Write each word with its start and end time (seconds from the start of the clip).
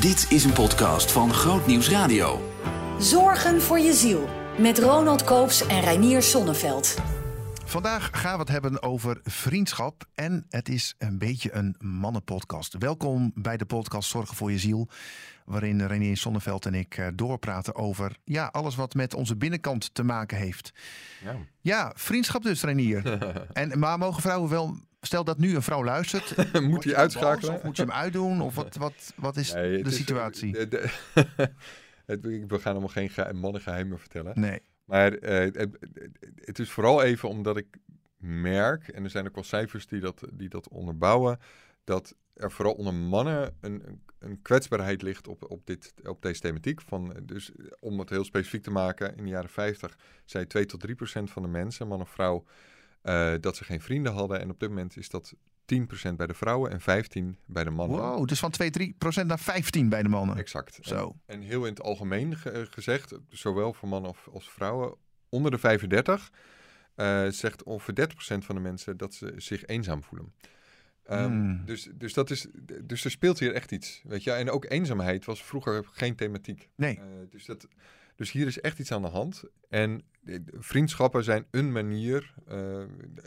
Dit 0.00 0.26
is 0.30 0.44
een 0.44 0.52
podcast 0.52 1.12
van 1.12 1.32
Groot 1.32 1.66
Nieuws 1.66 1.90
Radio. 1.90 2.52
Zorgen 2.98 3.62
voor 3.62 3.78
je 3.78 3.92
ziel. 3.92 4.28
Met 4.58 4.78
Ronald 4.78 5.24
Koops 5.24 5.66
en 5.66 5.80
Reinier 5.80 6.22
Sonneveld. 6.22 6.96
Vandaag 7.64 8.10
gaan 8.12 8.32
we 8.32 8.38
het 8.38 8.48
hebben 8.48 8.82
over 8.82 9.20
vriendschap 9.22 10.04
en 10.14 10.46
het 10.48 10.68
is 10.68 10.94
een 10.98 11.18
beetje 11.18 11.54
een 11.54 11.74
mannenpodcast. 11.78 12.74
Welkom 12.78 13.32
bij 13.34 13.56
de 13.56 13.64
podcast 13.64 14.10
Zorgen 14.10 14.36
voor 14.36 14.50
je 14.50 14.58
ziel, 14.58 14.88
waarin 15.44 15.86
Reinier 15.86 16.16
Sonneveld 16.16 16.66
en 16.66 16.74
ik 16.74 16.96
eh, 16.96 17.06
doorpraten 17.14 17.74
over 17.74 18.16
ja, 18.24 18.46
alles 18.52 18.76
wat 18.76 18.94
met 18.94 19.14
onze 19.14 19.36
binnenkant 19.36 19.94
te 19.94 20.02
maken 20.02 20.38
heeft. 20.38 20.72
Ja. 21.24 21.36
Ja, 21.60 21.92
vriendschap 21.94 22.42
dus, 22.42 22.62
Reinier. 22.62 23.18
en, 23.52 23.78
maar 23.78 23.98
mogen 23.98 24.22
vrouwen 24.22 24.50
wel, 24.50 24.78
stel 25.00 25.24
dat 25.24 25.38
nu 25.38 25.54
een 25.54 25.62
vrouw 25.62 25.84
luistert, 25.84 26.36
Moet 26.60 26.84
hij 26.84 26.92
boos 26.92 27.00
uitschakelen? 27.02 27.54
Of 27.54 27.62
moet 27.62 27.76
je 27.76 27.82
hem 27.82 27.92
uitdoen? 27.92 28.40
Of 28.40 28.54
wat, 28.54 28.76
wat, 28.76 29.12
wat 29.16 29.36
is 29.36 29.52
Nee, 29.52 29.82
de 29.82 29.90
situatie? 29.90 30.56
eh, 30.58 30.70
de- 30.70 30.90
de- 31.14 31.50
het, 32.06 32.20
we 32.24 32.58
gaan 32.58 32.70
allemaal 32.72 32.88
geen 32.88 33.10
ge- 33.10 33.32
mannengeheimen 33.32 33.98
vertellen. 33.98 34.40
nee. 34.40 34.60
Maar 34.84 35.12
eh, 35.12 35.38
het, 35.54 35.76
het 36.34 36.58
is 36.58 36.70
vooral 36.70 37.02
even 37.02 37.28
omdat 37.28 37.56
ik 37.56 37.66
merk, 38.16 38.88
en 38.88 39.04
er 39.04 39.10
zijn 39.10 39.26
ook 39.26 39.34
wel 39.34 39.44
cijfers 39.44 39.86
die 39.86 40.00
dat, 40.00 40.22
die 40.32 40.48
dat 40.48 40.68
onderbouwen, 40.68 41.38
dat 41.84 42.14
er 42.34 42.52
vooral 42.52 42.74
onder 42.74 42.94
mannen 42.94 43.56
een, 43.60 43.82
een- 44.18 44.42
kwetsbaarheid 44.42 45.02
ligt 45.02 45.28
op, 45.28 45.50
op, 45.50 45.66
dit, 45.66 45.94
op 46.04 46.22
deze 46.22 46.40
thematiek. 46.40 46.80
Van, 46.80 47.16
dus 47.22 47.50
om 47.80 47.98
het 47.98 48.10
heel 48.10 48.24
specifiek 48.24 48.62
te 48.62 48.70
maken, 48.70 49.16
in 49.16 49.24
de 49.24 49.30
jaren 49.30 49.50
50 49.50 49.96
zei 50.24 50.46
2 50.46 50.66
tot 50.66 50.80
3 50.80 50.94
procent 50.94 51.30
van 51.30 51.42
de 51.42 51.48
mensen, 51.48 51.88
man 51.88 52.00
of 52.00 52.10
vrouw, 52.10 52.44
eh, 53.02 53.34
dat 53.40 53.56
ze 53.56 53.64
geen 53.64 53.80
vrienden 53.80 54.12
hadden. 54.12 54.40
En 54.40 54.50
op 54.50 54.60
dit 54.60 54.68
moment 54.68 54.96
is 54.96 55.08
dat 55.08 55.34
10 55.64 55.86
procent 55.86 56.16
bij 56.16 56.26
de 56.26 56.34
vrouwen 56.34 56.70
en 56.70 56.80
15 56.80 57.38
bij 57.46 57.64
de 57.64 57.70
mannen. 57.70 57.98
Wow, 58.00 58.28
dus 58.28 58.38
van 58.38 58.50
2, 58.50 58.70
3 58.70 58.94
procent 58.98 59.26
naar 59.28 59.38
15 59.38 59.88
bij 59.88 60.02
de 60.02 60.08
mannen. 60.08 60.36
Exact. 60.36 60.78
Zo. 60.82 61.16
En, 61.26 61.34
en 61.34 61.40
heel 61.46 61.64
in 61.64 61.70
het 61.70 61.82
algemeen 61.82 62.36
ge- 62.36 62.66
gezegd, 62.70 63.14
zowel 63.28 63.72
voor 63.72 63.88
mannen 63.88 64.14
als 64.32 64.50
vrouwen, 64.50 64.94
onder 65.28 65.50
de 65.50 65.58
35 65.58 66.30
eh, 66.94 67.26
zegt 67.28 67.62
ongeveer 67.62 67.94
30% 67.94 68.14
van 68.44 68.54
de 68.54 68.60
mensen 68.60 68.96
dat 68.96 69.14
ze 69.14 69.32
zich 69.36 69.64
eenzaam 69.66 70.02
voelen. 70.02 70.32
Ehm, 71.04 71.24
Hmm. 71.24 71.62
dus, 71.64 71.88
dus, 71.94 72.12
dat 72.12 72.30
is, 72.30 72.46
dus 72.84 73.04
er 73.04 73.10
speelt 73.10 73.38
hier 73.38 73.54
echt 73.54 73.72
iets. 73.72 74.02
Weet 74.04 74.22
je? 74.24 74.32
En 74.32 74.50
ook 74.50 74.64
eenzaamheid 74.68 75.24
was 75.24 75.44
vroeger 75.44 75.84
geen 75.92 76.14
thematiek. 76.16 76.68
Nee. 76.74 76.96
Eh, 76.96 77.04
dus, 77.30 77.44
dat, 77.44 77.68
dus 78.18 78.32
hier 78.32 78.46
is 78.46 78.60
echt 78.60 78.78
iets 78.78 78.92
aan 78.92 79.02
de 79.02 79.08
hand. 79.08 79.42
En 79.68 80.02
eh, 80.24 80.38
vriendschappen 80.52 81.24
zijn 81.24 81.46
een 81.50 81.72
manier 81.72 82.34
eh, 82.46 82.82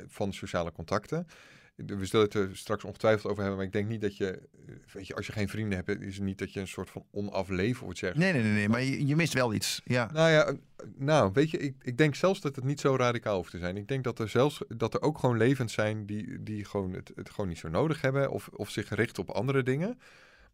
van 0.08 0.34
sociale 0.34 0.72
contacten. 0.72 1.28
We 1.76 2.06
zullen 2.06 2.26
het 2.26 2.34
er 2.34 2.58
straks 2.58 2.84
ongetwijfeld 2.84 3.32
over 3.32 3.38
hebben, 3.38 3.58
maar 3.58 3.66
ik 3.66 3.74
denk 3.74 3.88
niet 3.88 4.02
dat 4.02 4.18
je, 4.18 4.32
eh, 4.32 4.76
weet 4.94 5.08
je, 5.08 5.16
als 5.16 5.26
je 5.26 5.32
geen 5.32 5.50
vrienden 5.50 5.84
hebt, 5.86 6.02
is 6.02 6.16
het 6.16 6.24
niet 6.24 6.38
dat 6.38 6.54
je 6.54 6.60
een 6.60 6.68
soort 6.68 6.90
van 6.90 7.06
onafleef 7.12 7.82
of 7.84 7.90
iets 7.90 8.00
zegt. 8.00 8.18
Nee, 8.18 8.34
nee, 8.34 8.42
nee, 8.42 8.52
nee, 8.52 8.70
maar 8.70 8.82
je, 8.84 9.08
je 9.08 9.16
mist 9.16 9.34
wel 9.34 9.54
iets. 9.54 9.82
Ja. 9.86 10.10
Nou 10.14 10.30
ja, 10.30 10.56
nou, 10.96 11.32
weet 11.34 11.50
je, 11.50 11.58
ik, 11.58 11.76
ik 11.82 11.98
denk 11.98 12.16
zelfs 12.16 12.42
dat 12.42 12.56
het 12.56 12.66
niet 12.66 12.80
zo 12.80 12.96
radicaal 12.96 13.36
hoeft 13.36 13.52
te 13.52 13.58
zijn. 13.58 13.78
Ik 13.78 13.88
denk 13.88 14.04
dat 14.04 14.20
er 14.20 14.30
zelfs 14.30 14.62
dat 14.68 14.94
er 14.94 15.02
ook 15.02 15.18
gewoon 15.18 15.38
levens 15.38 15.74
zijn 15.74 16.06
die, 16.06 16.44
die 16.44 16.66
gewoon 16.66 16.94
het, 16.94 17.12
het 17.16 17.30
gewoon 17.30 17.50
niet 17.50 17.60
zo 17.60 17.70
nodig 17.70 18.02
hebben 18.02 18.32
of, 18.32 18.48
of 18.48 18.70
zich 18.70 18.90
richten 18.90 19.24
op 19.24 19.30
andere 19.30 19.64
dingen. 19.64 20.00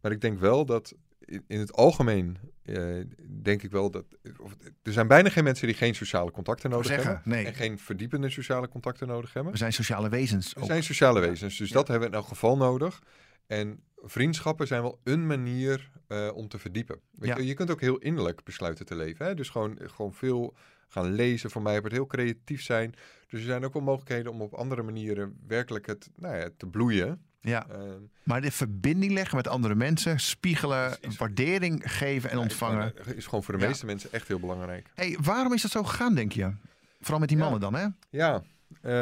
Maar 0.00 0.12
ik 0.12 0.20
denk 0.20 0.38
wel 0.38 0.66
dat 0.66 0.94
in, 1.28 1.44
in 1.46 1.58
het 1.58 1.72
algemeen, 1.72 2.38
eh, 2.62 2.94
denk 3.42 3.62
ik 3.62 3.70
wel 3.70 3.90
dat. 3.90 4.04
Of, 4.38 4.56
er 4.82 4.92
zijn 4.92 5.06
bijna 5.06 5.28
geen 5.28 5.44
mensen 5.44 5.66
die 5.66 5.76
geen 5.76 5.94
sociale 5.94 6.30
contacten 6.30 6.70
nodig 6.70 6.86
zeggen, 6.86 7.06
hebben. 7.14 7.28
nee. 7.32 7.44
En 7.46 7.54
geen 7.54 7.78
verdiepende 7.78 8.30
sociale 8.30 8.68
contacten 8.68 9.06
nodig 9.08 9.32
hebben. 9.32 9.52
We 9.52 9.58
zijn 9.58 9.72
sociale 9.72 10.08
wezens. 10.08 10.52
We 10.52 10.60
ook. 10.60 10.66
zijn 10.66 10.82
sociale 10.82 11.20
wezens, 11.20 11.56
dus 11.56 11.68
Ja. 11.68 11.74
dat 11.74 11.88
hebben 11.88 12.08
we 12.08 12.14
in 12.14 12.20
elk 12.20 12.28
geval 12.28 12.56
nodig. 12.56 13.02
En 13.46 13.82
vriendschappen 13.96 14.66
zijn 14.66 14.82
wel 14.82 15.00
een 15.04 15.26
manier 15.26 15.90
eh, 16.06 16.30
om 16.34 16.48
te 16.48 16.58
verdiepen. 16.58 17.00
Weet 17.10 17.28
Ja. 17.28 17.36
je, 17.36 17.46
je 17.46 17.54
kunt 17.54 17.70
ook 17.70 17.80
heel 17.80 17.98
innerlijk 17.98 18.44
besluiten 18.44 18.86
te 18.86 18.96
leven. 18.96 19.26
Hè? 19.26 19.34
Dus 19.34 19.48
gewoon, 19.48 19.78
gewoon 19.82 20.14
veel 20.14 20.56
gaan 20.88 21.12
lezen. 21.12 21.50
Voor 21.50 21.62
mij 21.62 21.72
wordt 21.72 21.86
het 21.86 21.96
heel 21.96 22.06
creatief 22.06 22.62
zijn. 22.62 22.90
Dus 23.28 23.40
er 23.40 23.46
zijn 23.46 23.64
ook 23.64 23.72
wel 23.72 23.82
mogelijkheden 23.82 24.32
om 24.32 24.40
op 24.42 24.54
andere 24.54 24.82
manieren 24.82 25.38
werkelijk 25.46 25.86
het 25.86 26.10
nou 26.16 26.36
ja, 26.36 26.48
te 26.56 26.66
bloeien. 26.66 27.22
Ja, 27.40 27.66
Ehm, 27.68 27.82
maar 28.22 28.40
de 28.40 28.50
verbinding 28.50 29.12
leggen 29.12 29.36
met 29.36 29.48
andere 29.48 29.74
mensen, 29.74 30.20
spiegelen, 30.20 30.96
waardering 31.18 31.82
geven 31.92 32.30
en 32.30 32.36
ja, 32.36 32.42
ontvangen. 32.42 32.86
Is 32.94 33.00
gewoon, 33.00 33.16
is 33.16 33.24
gewoon 33.24 33.42
voor 33.44 33.54
de 33.54 33.60
Ja. 33.60 33.66
meeste 33.66 33.86
mensen 33.86 34.12
echt 34.12 34.28
heel 34.28 34.38
belangrijk. 34.40 34.90
hey, 34.94 35.16
waarom 35.22 35.52
is 35.52 35.62
dat 35.62 35.70
zo 35.70 35.84
gegaan, 35.84 36.14
denk 36.14 36.32
je? 36.32 36.52
Vooral 37.00 37.18
met 37.20 37.28
die 37.28 37.38
mannen 37.38 37.60
dan, 37.60 37.74
hè? 37.74 37.86
Ja, 38.10 38.42
eh, 38.82 38.92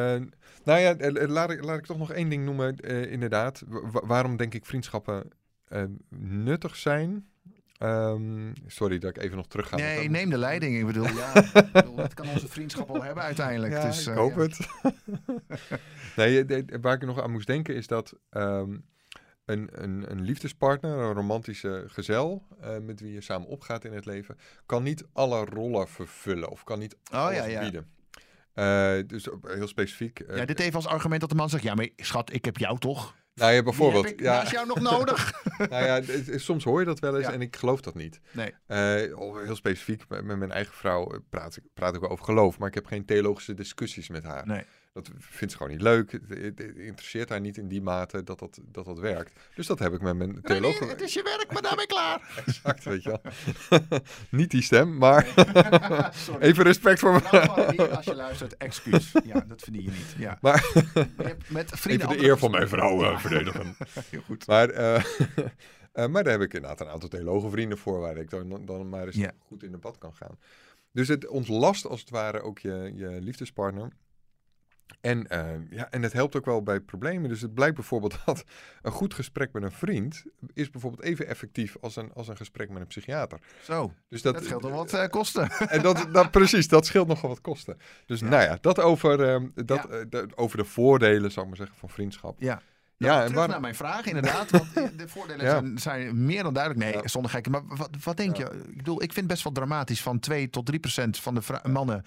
nou 0.64 0.80
ja, 0.80 0.94
eh, 0.96 1.22
eh, 1.22 1.28
laat 1.28 1.50
ik, 1.50 1.64
laat 1.64 1.78
ik 1.78 1.86
toch 1.86 1.98
nog 1.98 2.12
één 2.12 2.28
ding 2.28 2.44
noemen. 2.44 2.76
eh, 2.80 3.12
inderdaad, 3.12 3.62
Wa- 3.66 3.90
wa- 3.90 4.06
waarom 4.06 4.36
denk 4.36 4.54
ik 4.54 4.66
vriendschappen 4.66 5.30
eh, 5.68 5.82
nuttig 6.18 6.76
zijn? 6.76 7.26
Ehm, 7.78 8.52
sorry 8.66 8.98
dat 8.98 9.16
ik 9.16 9.22
even 9.22 9.36
nog 9.36 9.46
terug 9.46 9.68
ga. 9.68 9.76
Nee, 9.76 10.10
neem 10.10 10.30
de 10.30 10.38
leiding. 10.38 10.78
Ik 10.78 10.86
bedoel, 10.86 11.06
ja, 11.22 11.34
ik 11.34 11.72
bedoel, 11.72 11.96
dat 11.96 12.14
kan 12.14 12.28
onze 12.28 12.48
vriendschap 12.48 12.88
al 12.90 13.02
hebben 13.02 13.22
uiteindelijk. 13.24 13.72
Ja, 13.72 13.86
dus, 13.86 14.06
ik 14.06 14.12
eh, 14.12 14.14
hoop 14.20 14.34
ja. 14.34 14.40
het. 14.42 14.58
nee, 16.16 16.40
eh, 16.44 16.46
de- 16.66 16.78
waar 16.80 16.94
ik 16.94 17.04
nog 17.06 17.22
aan 17.22 17.30
moest 17.30 17.46
denken 17.46 17.74
is 17.74 17.86
dat 17.86 18.12
ehm, 18.30 18.76
een, 19.44 19.68
een, 19.72 20.10
een 20.10 20.20
liefdespartner, 20.20 20.98
een 20.98 21.12
romantische 21.14 21.84
gezel 21.86 22.46
eh, 22.60 22.78
met 22.78 23.00
wie 23.00 23.12
je 23.12 23.20
samen 23.20 23.48
opgaat 23.48 23.84
in 23.84 23.92
het 23.92 24.04
leven, 24.06 24.38
kan 24.66 24.82
niet 24.82 25.04
alle 25.12 25.44
rollen 25.44 25.88
vervullen 25.88 26.48
of 26.48 26.64
kan 26.64 26.78
niet 26.78 26.96
Oh, 27.12 27.18
alles 27.18 27.36
ja, 27.36 27.44
ja. 27.44 27.60
bieden. 27.60 27.86
Eh, 28.52 28.92
dus 29.06 29.28
heel 29.46 29.68
specifiek. 29.68 30.20
eh, 30.20 30.36
Ja, 30.36 30.44
dit 30.44 30.60
even 30.60 30.74
als 30.74 30.86
argument 30.86 31.20
dat 31.20 31.30
de 31.30 31.36
man 31.36 31.48
zegt, 31.48 31.62
ja, 31.62 31.74
maar 31.74 31.88
schat, 31.96 32.32
ik 32.32 32.44
heb 32.44 32.56
jou 32.56 32.78
toch? 32.78 33.14
Nou 33.40 33.52
ja, 33.52 33.62
bijvoorbeeld. 33.62 34.06
ik 34.06 34.20
ja, 34.20 34.36
naast 34.36 34.52
jou 34.52 34.66
nog 34.66 34.80
nodig? 34.80 35.42
nou 35.70 35.84
ja, 35.84 36.00
soms 36.38 36.64
hoor 36.64 36.80
je 36.80 36.86
dat 36.86 36.98
wel 36.98 37.16
eens 37.16 37.26
Ja. 37.26 37.32
en 37.32 37.40
ik 37.40 37.56
geloof 37.56 37.80
dat 37.80 37.94
niet. 37.94 38.20
Nee. 38.30 38.54
Oh, 39.14 39.42
heel 39.42 39.56
specifiek, 39.56 40.08
met, 40.08 40.24
mijn 40.24 40.52
eigen 40.52 40.74
vrouw 40.74 41.12
eh, 41.12 41.18
praat 41.28 41.56
ik, 41.56 41.62
praat 41.74 41.94
ik 41.94 42.00
wel 42.00 42.10
over 42.10 42.24
geloof, 42.24 42.58
maar 42.58 42.68
ik 42.68 42.74
heb 42.74 42.86
geen 42.86 43.04
theologische 43.04 43.54
discussies 43.54 44.08
met 44.08 44.24
haar. 44.24 44.46
Nee. 44.46 44.62
Dat 44.96 45.10
vindt 45.18 45.52
ze 45.52 45.58
gewoon 45.58 45.72
niet 45.72 45.82
leuk. 45.82 46.12
Het, 46.12 46.22
het- 46.28 46.58
het 46.58 46.76
interesseert 46.76 47.28
haar 47.28 47.40
niet 47.40 47.56
in 47.56 47.68
die 47.68 47.82
mate 47.82 48.22
dat 48.22 48.38
dat, 48.38 48.58
dat 48.72 48.84
dat 48.84 48.98
werkt. 48.98 49.32
Dus 49.54 49.66
dat 49.66 49.78
heb 49.78 49.92
ik 49.92 50.00
met 50.00 50.16
mijn 50.16 50.40
theoloog... 50.42 50.70
Reinier, 50.72 50.90
het 50.90 51.00
is 51.00 51.14
je 51.14 51.22
werk, 51.22 51.52
maar 51.52 51.62
daarmee 51.62 51.86
klaar. 51.86 52.20
Exact, 52.46 52.84
weet 52.84 53.02
je 53.02 53.08
wel. 53.08 53.32
niet 54.40 54.50
die 54.50 54.62
stem, 54.62 54.96
maar 54.98 55.34
even 56.40 56.64
respect 56.64 56.98
voor 56.98 57.12
me. 57.12 57.20
Nou, 57.32 57.70
hier, 57.70 57.96
als 57.96 58.04
je 58.04 58.14
luistert, 58.14 58.56
excuus. 58.56 59.12
Ja, 59.24 59.40
dat 59.40 59.62
verdien 59.62 59.82
je 59.82 59.90
niet. 59.90 60.14
Ja. 60.18 60.38
Maar 60.40 60.72
met 61.48 61.70
vrienden 61.74 62.08
even 62.08 62.20
de 62.20 62.26
eer 62.28 62.38
van 62.38 62.50
mijn 62.50 62.68
vrouw 62.68 63.04
eh, 63.04 63.18
verdedigen. 63.18 63.76
Heel 64.10 64.22
goed. 64.22 64.46
Maar, 64.46 64.70
eh, 64.70 65.04
eh, 65.92 66.06
maar 66.06 66.24
daar 66.24 66.32
heb 66.32 66.42
ik 66.42 66.54
inderdaad 66.54 66.80
een 66.80 66.88
aantal 66.92 67.08
theologenvrienden 67.08 67.78
voor... 67.78 68.00
waar 68.00 68.16
ik 68.16 68.30
dan, 68.30 68.64
dan 68.66 68.88
maar 68.88 69.06
eens 69.06 69.26
goed 69.38 69.62
in 69.62 69.70
debat 69.70 69.98
kan 69.98 70.14
gaan. 70.14 70.38
Dus 70.92 71.08
het 71.08 71.26
ontlast 71.26 71.86
als 71.86 72.00
het 72.00 72.10
ware 72.10 72.40
ook 72.40 72.58
je, 72.58 72.92
je 72.94 73.08
liefdespartner... 73.20 73.92
En, 75.00 75.26
eh, 75.26 75.44
ja, 75.70 75.90
en 75.90 76.02
het 76.02 76.12
helpt 76.12 76.36
ook 76.36 76.44
wel 76.44 76.62
bij 76.62 76.80
problemen. 76.80 77.28
Dus 77.28 77.40
het 77.40 77.54
blijkt 77.54 77.74
bijvoorbeeld 77.74 78.18
dat 78.24 78.44
een 78.82 78.92
goed 78.92 79.14
gesprek 79.14 79.52
met 79.52 79.62
een 79.62 79.72
vriend 79.72 80.24
is 80.54 80.70
bijvoorbeeld 80.70 81.02
even 81.02 81.26
effectief 81.26 81.76
als 81.80 81.96
een, 81.96 82.12
als 82.14 82.28
een 82.28 82.36
gesprek 82.36 82.68
met 82.70 82.80
een 82.80 82.86
psychiater. 82.86 83.38
Zo, 83.62 83.92
Dus 84.08 84.22
dat, 84.22 84.44
scheelt 84.44 84.62
wel 84.62 84.72
wat 84.72 84.92
eh, 84.92 85.08
kosten. 85.08 85.50
En 85.68 85.82
dat, 85.82 86.06
dat, 86.12 86.30
precies, 86.30 86.68
dat 86.68 86.86
scheelt 86.86 87.08
nogal 87.08 87.28
wat 87.28 87.40
kosten. 87.40 87.76
Dus 88.06 88.20
nou 88.20 88.42
ja, 88.42 88.58
dat, 88.60 88.80
over, 88.80 89.28
ehm, 89.28 89.46
dat, 89.54 89.86
Ja. 89.90 89.96
eh, 89.96 90.04
de- 90.08 90.28
over 90.34 90.56
de 90.58 90.64
voordelen, 90.64 91.30
zou 91.30 91.40
ik 91.42 91.48
maar 91.50 91.60
zeggen, 91.60 91.76
van 91.78 91.88
vriendschap. 91.90 92.40
Ja. 92.40 92.60
Ja, 92.98 93.14
en 93.14 93.20
terug 93.20 93.34
waar- 93.34 93.48
naar 93.48 93.60
mijn 93.60 93.74
vraag, 93.74 94.06
inderdaad. 94.06 94.50
Want 94.50 94.74
de 94.74 95.08
voordelen 95.08 95.44
Ja. 95.46 95.50
zijn, 95.50 95.78
zijn 95.78 96.24
meer 96.24 96.42
dan 96.42 96.54
duidelijk. 96.54 96.84
Nee, 96.84 97.02
Ja. 97.02 97.08
zonder 97.08 97.30
gekke. 97.30 97.50
Maar 97.50 97.62
wat, 97.66 97.90
wat 98.04 98.16
denk 98.16 98.36
je? 98.36 98.44
Ik 98.68 98.76
bedoel, 98.76 98.94
ik 99.02 99.12
vind 99.12 99.16
het 99.16 99.26
best 99.26 99.42
wel 99.44 99.52
dramatisch. 99.52 100.02
Van 100.02 100.18
2 100.18 100.50
tot 100.50 100.66
3 100.66 100.80
procent 100.80 101.18
van 101.18 101.34
de 101.34 101.40
mannen, 101.68 102.04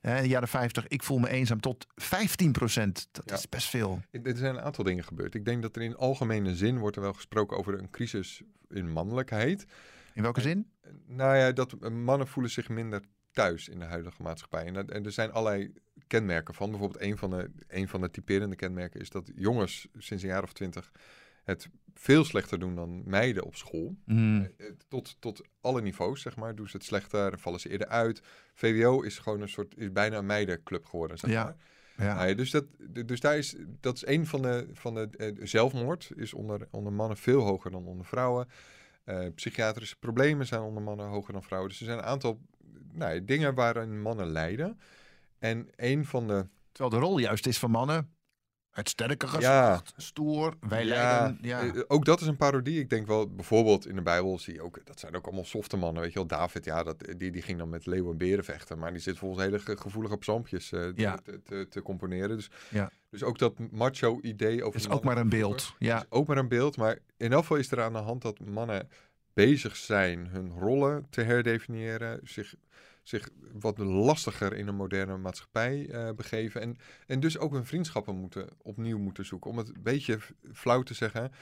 de 0.00 0.28
jaren 0.28 0.48
50, 0.48 0.86
ik 0.88 1.02
voel 1.02 1.18
me 1.18 1.28
eenzaam, 1.28 1.60
tot 1.60 1.86
15 1.94 2.52
procent. 2.52 3.08
Dat 3.12 3.28
Ja. 3.28 3.34
is 3.34 3.48
best 3.48 3.68
veel. 3.68 4.00
Er 4.22 4.36
zijn 4.36 4.54
een 4.54 4.60
aantal 4.62 4.84
dingen 4.84 5.04
gebeurd. 5.04 5.34
Ik 5.34 5.44
denk 5.44 5.62
dat 5.62 5.76
er 5.76 5.82
in 5.82 5.96
algemene 5.96 6.56
zin 6.56 6.78
wordt 6.78 6.96
er 6.96 7.02
wel 7.02 7.12
gesproken 7.12 7.56
over 7.56 7.78
een 7.78 7.90
crisis 7.90 8.42
in 8.68 8.90
mannelijkheid. 8.90 9.64
In 10.14 10.22
welke 10.22 10.40
zin? 10.40 10.70
Nou 11.06 11.36
ja, 11.36 11.52
dat 11.52 11.72
eh, 11.72 11.90
mannen 11.90 12.26
voelen 12.28 12.52
zich 12.52 12.68
minder 12.68 13.00
thuis 13.32 13.68
in 13.68 13.78
de 13.78 13.84
huidige 13.84 14.22
maatschappij. 14.22 14.64
En, 14.64 14.74
dat- 14.74 14.90
en 14.90 15.04
er 15.04 15.12
zijn 15.12 15.32
allerlei 15.32 15.72
kenmerken 16.06 16.54
van. 16.54 16.70
Bijvoorbeeld 16.70 17.02
een 17.02 17.18
van, 17.18 17.30
de, 17.30 17.50
een 17.68 17.88
van 17.88 18.00
de 18.00 18.10
typerende 18.10 18.56
kenmerken 18.56 19.00
is 19.00 19.10
dat 19.10 19.30
jongens 19.34 19.88
sinds 19.98 20.22
een 20.22 20.28
jaar 20.28 20.42
of 20.42 20.52
twintig 20.52 20.90
het 21.50 21.68
veel 21.94 22.24
slechter 22.24 22.58
doen 22.58 22.74
dan 22.74 23.02
meiden 23.04 23.44
op 23.44 23.56
school. 23.56 23.96
Hmm. 24.04 24.40
Eh, 24.56 24.66
eh, 24.66 24.72
Tot, 24.88 25.16
tot 25.18 25.48
alle 25.60 25.82
niveaus, 25.82 26.20
zeg 26.20 26.36
maar. 26.36 26.54
Doen 26.54 26.68
ze 26.68 26.76
het 26.76 26.86
slechter, 26.86 27.38
vallen 27.38 27.60
ze 27.60 27.68
eerder 27.68 27.86
uit. 27.86 28.22
VWO 28.54 29.00
is 29.00 29.18
gewoon 29.18 29.40
een 29.40 29.48
soort, 29.48 29.76
is 29.76 29.92
bijna 29.92 30.18
een 30.18 30.26
meidenclub 30.26 30.84
geworden, 30.84 31.18
zeg 31.18 31.30
Ja. 31.30 31.44
maar. 31.44 31.56
Ja. 31.96 32.14
Nou 32.14 32.28
ja, 32.28 32.34
dus 32.34 32.50
dat, 32.50 32.64
dus 33.06 33.20
daar 33.20 33.38
is, 33.38 33.56
dat 33.80 33.94
is 33.96 34.06
een 34.06 34.26
van 34.26 34.42
de, 34.42 34.68
van 34.72 34.94
de 34.94 35.08
eh, 35.16 35.46
zelfmoord 35.46 36.10
is 36.16 36.34
onder, 36.34 36.68
onder 36.70 36.92
mannen 36.92 37.16
veel 37.16 37.40
hoger 37.40 37.70
dan 37.70 37.86
onder 37.86 38.06
vrouwen. 38.06 38.48
Psychiatrische 39.34 39.96
problemen 39.96 40.46
zijn 40.46 40.60
onder 40.60 40.82
mannen 40.82 41.06
hoger 41.06 41.32
dan 41.32 41.42
vrouwen. 41.42 41.70
Dus 41.70 41.80
er 41.80 41.86
zijn 41.86 41.98
een 41.98 42.04
aantal 42.04 42.40
nou, 42.92 43.14
ja, 43.14 43.20
dingen 43.20 43.54
waarin 43.54 44.02
mannen 44.02 44.26
lijden. 44.30 44.78
En 45.38 45.68
een 45.76 46.04
van 46.04 46.26
de 46.26 46.46
Terwijl 46.72 47.00
de 47.00 47.06
rol 47.06 47.18
juist 47.18 47.46
is 47.46 47.58
van 47.58 47.70
mannen 47.70 48.10
Het 48.70 48.88
sterke 48.88 49.26
geslacht, 49.26 49.92
Ja. 49.96 50.02
stoer, 50.02 50.54
wij 50.68 50.84
Ja, 50.84 50.88
leiden. 50.88 51.38
Ja. 51.42 51.60
eh, 51.60 51.82
ook 51.88 52.04
dat 52.04 52.20
is 52.20 52.26
een 52.26 52.36
parodie. 52.36 52.78
Ik 52.80 52.90
denk 52.90 53.06
wel, 53.06 53.28
bijvoorbeeld 53.34 53.86
in 53.86 53.94
de 53.94 54.02
Bijbel 54.02 54.38
zie 54.38 54.54
je 54.54 54.62
ook, 54.62 54.80
dat 54.84 55.00
zijn 55.00 55.16
ook 55.16 55.24
allemaal 55.26 55.44
softe 55.44 55.76
mannen, 55.76 56.02
weet 56.02 56.12
je 56.12 56.18
wel. 56.18 56.26
David, 56.26 56.64
ja, 56.64 56.82
dat, 56.82 57.04
die, 57.16 57.30
die 57.30 57.42
ging 57.42 57.58
dan 57.58 57.68
met 57.68 57.86
leeuwen 57.86 58.10
en 58.12 58.18
beren 58.18 58.44
vechten, 58.44 58.78
maar 58.78 58.90
die 58.92 59.00
zit 59.00 59.18
volgens 59.18 59.44
hele 59.44 59.58
ge- 59.58 59.76
gevoelige 59.76 60.16
psalmpjes 60.16 60.72
eh, 60.72 60.88
Ja. 60.94 61.16
te, 61.16 61.42
te, 61.42 61.66
te 61.70 61.82
componeren. 61.82 62.36
Dus, 62.36 62.50
Ja. 62.68 62.90
dus 63.10 63.22
ook 63.22 63.38
dat 63.38 63.58
macho 63.70 64.18
idee 64.22 64.64
over 64.64 64.80
is 64.80 64.88
ook 64.88 65.04
maar 65.04 65.16
een 65.18 65.28
beeld. 65.28 65.74
Ja. 65.78 65.96
is 65.98 66.04
ook 66.08 66.26
maar 66.26 66.38
een 66.38 66.48
beeld, 66.48 66.76
maar 66.76 66.98
in 67.16 67.32
elk 67.32 67.40
geval 67.40 67.56
is 67.56 67.70
er 67.70 67.82
aan 67.82 67.92
de 67.92 67.98
hand 67.98 68.22
dat 68.22 68.38
mannen 68.40 68.88
bezig 69.32 69.76
zijn 69.76 70.26
hun 70.26 70.52
rollen 70.58 71.06
te 71.10 71.22
herdefiniëren, 71.22 72.20
zich, 72.24 72.54
zich 73.02 73.28
wat 73.52 73.78
lastiger 73.78 74.52
in 74.54 74.68
een 74.68 74.74
moderne 74.74 75.16
maatschappij 75.16 75.88
eh, 75.90 76.14
begeven 76.14 76.60
en, 76.60 76.76
en 77.06 77.20
dus 77.20 77.38
ook 77.38 77.52
hun 77.52 77.66
vriendschappen 77.66 78.16
moeten, 78.16 78.48
opnieuw 78.62 78.98
moeten 78.98 79.26
zoeken. 79.26 79.50
Om 79.50 79.58
het 79.58 79.68
een 79.68 79.82
beetje 79.82 80.18
flauw 80.52 80.82
te 80.82 80.94
zeggen, 80.94 81.32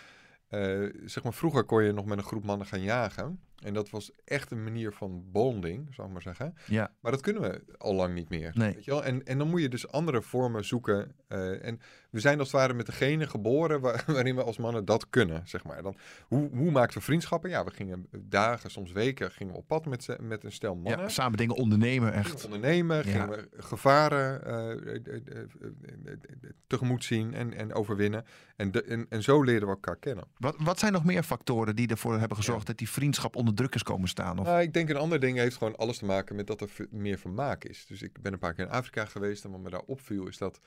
eh, 0.49 0.85
zeg 1.05 1.23
maar 1.23 1.35
vroeger 1.35 1.65
kon 1.65 1.83
je 1.83 1.93
nog 1.93 2.05
met 2.05 2.19
een 2.19 2.25
groep 2.25 2.45
mannen 2.45 2.67
gaan 2.67 2.83
jagen 2.83 3.41
en 3.65 3.75
dat 3.75 3.91
was 3.91 4.11
echt 4.25 4.51
een 4.51 4.65
manier 4.65 4.93
van 4.93 5.23
bonding, 5.33 5.95
zou 5.95 6.07
ik 6.07 6.13
maar 6.13 6.23
zeggen. 6.23 6.55
ja. 6.67 6.93
Maar 7.01 7.13
dat 7.13 7.21
kunnen 7.21 7.43
we 7.43 7.63
al 7.79 7.95
lang 7.95 8.15
niet 8.15 8.29
meer. 8.29 8.53
Nee. 8.55 8.75
Weet 8.75 8.85
je 8.85 8.91
wel? 8.91 9.05
En, 9.05 9.25
en 9.25 9.39
dan 9.39 9.49
moet 9.49 9.61
je 9.61 9.69
dus 9.69 9.89
andere 9.91 10.23
vormen 10.23 10.65
zoeken. 10.65 11.13
eh, 11.29 11.65
en 11.65 11.81
we 12.11 12.21
zijn 12.21 12.39
als 12.39 12.53
het 12.53 12.61
ware 12.61 12.75
met 12.75 12.87
degene 12.87 13.27
geboren 13.27 13.81
waar- 13.81 14.05
waarin 14.17 14.35
we 14.37 14.43
als 14.43 14.59
mannen 14.59 14.85
dat 14.85 15.11
kunnen, 15.11 15.43
zeg 15.45 15.65
maar. 15.65 15.83
Dan, 15.83 15.97
hoe, 16.27 16.49
hoe 16.53 16.71
maakten 16.71 16.99
we 16.99 17.05
vriendschappen? 17.05 17.51
Ja, 17.51 17.65
we 17.65 17.71
gingen 17.71 18.07
dagen, 18.19 18.71
soms 18.71 18.93
weken, 18.93 19.31
gingen 19.31 19.53
we 19.53 19.59
op 19.59 19.67
pad 19.69 19.87
met, 19.87 20.17
met 20.21 20.45
een 20.45 20.53
stel 20.53 20.75
mannen. 20.75 21.01
ja, 21.01 21.09
samen 21.09 21.39
dingen 21.39 21.55
ondernemen, 21.57 22.13
echt. 22.13 22.45
ondernemen, 22.45 22.97
Ja. 22.97 23.03
gingen 23.03 23.29
we 23.31 23.49
gevaren 23.57 24.45
eh, 24.45 24.95
eh, 24.97 26.51
tegemoet 26.67 27.05
zien 27.05 27.35
en, 27.35 27.55
en 27.55 27.75
overwinnen. 27.75 28.25
En, 28.57 28.71
de, 28.71 28.83
en, 28.83 29.07
en 29.09 29.23
zo 29.23 29.43
leren 29.43 29.63
we 29.63 29.69
elkaar 29.75 29.97
kennen. 29.97 30.25
Wat, 30.37 30.55
wat 30.59 30.79
zijn 30.79 30.93
nog 30.93 31.05
meer 31.05 31.23
factoren 31.23 31.77
die 31.77 31.89
ervoor 31.89 32.19
hebben 32.19 32.37
gezorgd 32.37 32.67
dat 32.67 32.79
die 32.79 32.91
vriendschap 32.91 33.37
druk 33.55 33.75
is 33.75 33.83
komen 33.83 34.09
staan? 34.09 34.39
Of, 34.39 34.47
Nou, 34.47 34.61
ik 34.61 34.73
denk 34.73 34.89
een 34.89 34.97
ander 34.97 35.21
ding 35.21 35.39
heeft 35.39 35.57
gewoon 35.57 35.77
alles 35.77 35.99
te 35.99 36.05
maken 36.05 36.37
met 36.37 36.47
dat 36.47 36.61
er 36.61 36.71
meer 36.91 37.19
vermaak 37.19 37.65
is. 37.65 37.87
Dus 37.87 38.03
ik 38.03 38.23
ben 38.23 38.33
een 38.33 38.39
paar 38.39 38.55
keer 38.55 38.65
in 38.65 38.71
Afrika 38.71 39.05
geweest 39.05 39.45
en 39.45 39.51
wat 39.51 39.61
me 39.61 39.71
daar 39.71 39.83
opviel 39.87 40.27
is 40.27 40.39
dat 40.39 40.61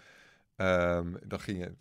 ehm, 0.55 1.13
dan 1.25 1.39
ging 1.39 1.57
je, 1.57 1.73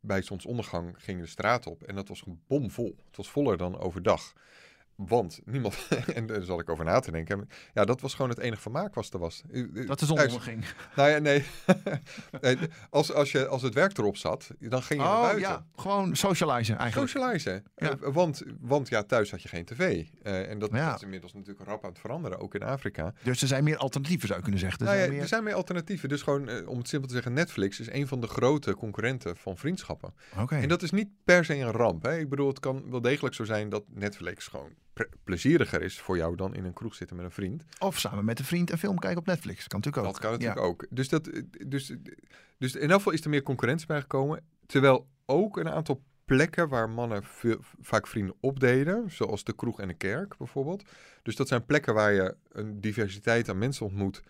bij 0.00 0.22
zonsondergang 0.22 0.94
ging 0.98 1.18
je 1.18 1.24
de 1.24 1.30
straat 1.30 1.66
op 1.66 1.82
en 1.82 1.94
dat 1.94 2.08
was 2.08 2.20
gewoon 2.20 2.40
bomvol. 2.46 2.96
Het 3.06 3.16
was 3.16 3.30
voller 3.30 3.56
dan 3.56 3.78
overdag. 3.78 4.32
Want 5.06 5.40
niemand, 5.44 5.88
en 6.14 6.26
daar 6.26 6.42
zat 6.42 6.60
ik 6.60 6.68
over 6.68 6.84
na 6.84 7.00
te 7.00 7.10
denken, 7.10 7.48
ja, 7.74 7.84
dat 7.84 8.00
was 8.00 8.14
gewoon 8.14 8.30
het 8.30 8.38
enige 8.38 8.60
vermaak 8.60 8.94
was 8.94 9.10
er 9.10 9.18
was. 9.18 9.42
Dat 9.86 9.98
de 9.98 10.06
zon 10.06 10.20
onderging. 10.20 10.64
Nou 10.96 11.10
ja, 11.10 11.18
nee. 11.28 11.44
Als, 12.90 13.12
als, 13.12 13.32
je, 13.32 13.46
als 13.46 13.62
het 13.62 13.74
werk 13.74 13.98
erop 13.98 14.16
zat, 14.16 14.50
dan 14.58 14.82
ging 14.82 15.00
je 15.00 15.06
naar 15.06 15.16
Oh 15.16 15.22
buiten. 15.22 15.48
ja, 15.48 15.64
gewoon 15.76 16.16
socializen 16.16 16.76
eigenlijk. 16.78 17.10
Socializen. 17.10 17.64
Ja. 17.76 17.90
Eh, 17.90 18.12
want, 18.12 18.42
want 18.60 18.88
ja, 18.88 19.02
thuis 19.02 19.30
had 19.30 19.42
je 19.42 19.48
geen 19.48 19.64
tv. 19.64 20.06
Eh, 20.22 20.50
en 20.50 20.58
dat, 20.58 20.70
Ja. 20.72 20.86
dat 20.86 20.96
is 20.96 21.02
inmiddels 21.02 21.32
natuurlijk 21.32 21.68
rap 21.68 21.84
aan 21.84 21.90
het 21.90 21.98
veranderen, 21.98 22.38
ook 22.38 22.54
in 22.54 22.62
Afrika. 22.62 23.14
Dus 23.22 23.42
er 23.42 23.48
zijn 23.48 23.64
meer 23.64 23.76
alternatieven, 23.76 24.26
zou 24.26 24.38
je 24.38 24.44
kunnen 24.44 24.60
zeggen. 24.60 24.78
Er 24.80 24.86
nou 24.86 24.96
ja, 24.98 25.02
zijn 25.02 25.12
meer... 25.14 25.22
Er 25.22 25.28
zijn 25.28 25.44
meer 25.44 25.54
alternatieven. 25.54 26.08
Dus 26.08 26.22
gewoon, 26.22 26.48
eh, 26.48 26.68
om 26.68 26.78
het 26.78 26.88
simpel 26.88 27.08
te 27.08 27.14
zeggen, 27.14 27.32
Netflix 27.32 27.80
is 27.80 27.90
een 27.90 28.06
van 28.08 28.20
de 28.20 28.26
grote 28.26 28.74
concurrenten 28.74 29.36
van 29.36 29.56
vriendschappen. 29.56 30.14
Oké. 30.38 30.56
En 30.56 30.68
dat 30.68 30.82
is 30.82 30.90
niet 30.90 31.08
per 31.24 31.44
se 31.44 31.54
een 31.56 31.70
ramp. 31.70 32.02
Hè? 32.02 32.18
Ik 32.18 32.28
bedoel, 32.28 32.48
het 32.48 32.60
kan 32.60 32.90
wel 32.90 33.00
degelijk 33.00 33.34
zo 33.34 33.44
zijn 33.44 33.68
dat 33.68 33.84
Netflix 33.88 34.46
gewoon 34.46 34.70
plezieriger 35.24 35.82
is 35.82 36.00
voor 36.00 36.16
jou 36.16 36.36
dan 36.36 36.54
in 36.54 36.64
een 36.64 36.72
kroeg 36.72 36.94
zitten 36.94 37.16
met 37.16 37.24
een 37.24 37.30
vriend. 37.30 37.64
Of 37.78 37.98
samen 37.98 38.24
met 38.24 38.38
een 38.38 38.44
vriend 38.44 38.70
een 38.70 38.78
film 38.78 38.98
kijken 38.98 39.18
op 39.20 39.26
Netflix. 39.26 39.66
Kan 39.66 39.80
natuurlijk 39.80 40.06
ook. 40.06 40.12
Dat 40.12 40.22
kan 40.22 40.30
natuurlijk 40.32 40.60
Ja. 40.60 40.66
ook. 40.66 40.86
Dus, 40.90 41.08
dat, 41.08 41.30
dus, 41.66 41.92
dus 42.58 42.74
in 42.74 42.88
elk 42.90 42.96
geval 42.98 43.12
is 43.12 43.20
er 43.24 43.30
meer 43.30 43.42
concurrentie 43.42 43.86
bijgekomen. 43.86 44.44
Terwijl 44.66 45.08
ook 45.26 45.56
een 45.56 45.68
aantal 45.68 46.02
plekken 46.24 46.68
waar 46.68 46.90
mannen 46.90 47.24
veel- 47.24 47.60
vaak 47.80 48.06
vrienden 48.06 48.34
opdeden, 48.40 49.10
zoals 49.10 49.44
de 49.44 49.54
kroeg 49.54 49.80
en 49.80 49.88
de 49.88 49.94
kerk 49.94 50.36
bijvoorbeeld. 50.36 50.88
Dus 51.22 51.36
dat 51.36 51.48
zijn 51.48 51.64
plekken 51.66 51.94
waar 51.94 52.12
je 52.12 52.36
een 52.48 52.80
diversiteit 52.80 53.48
aan 53.48 53.58
mensen 53.58 53.86
ontmoet 53.86 54.22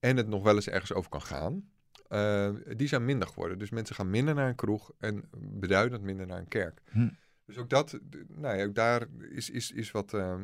en 0.00 0.16
het 0.16 0.28
nog 0.28 0.42
wel 0.42 0.54
eens 0.54 0.68
ergens 0.68 0.92
over 0.92 1.10
kan 1.10 1.22
gaan. 1.22 1.68
Eh, 2.08 2.50
die 2.76 2.88
zijn 2.88 3.04
minder 3.04 3.28
geworden. 3.28 3.58
Dus 3.58 3.70
mensen 3.70 3.94
gaan 3.96 4.10
minder 4.10 4.34
naar 4.34 4.48
een 4.48 4.54
kroeg 4.54 4.90
en 4.98 5.24
beduidend 5.38 6.02
minder 6.02 6.26
naar 6.26 6.38
een 6.38 6.48
kerk. 6.48 6.80
Hm. 6.90 7.08
Dus 7.46 7.56
ook 7.58 7.70
dat, 7.70 7.98
nou 8.28 8.56
ja, 8.56 8.64
ook 8.64 8.74
daar 8.74 9.06
is, 9.30 9.50
is, 9.50 9.72
is 9.72 9.90
wat. 9.90 10.14
eh, 10.14 10.34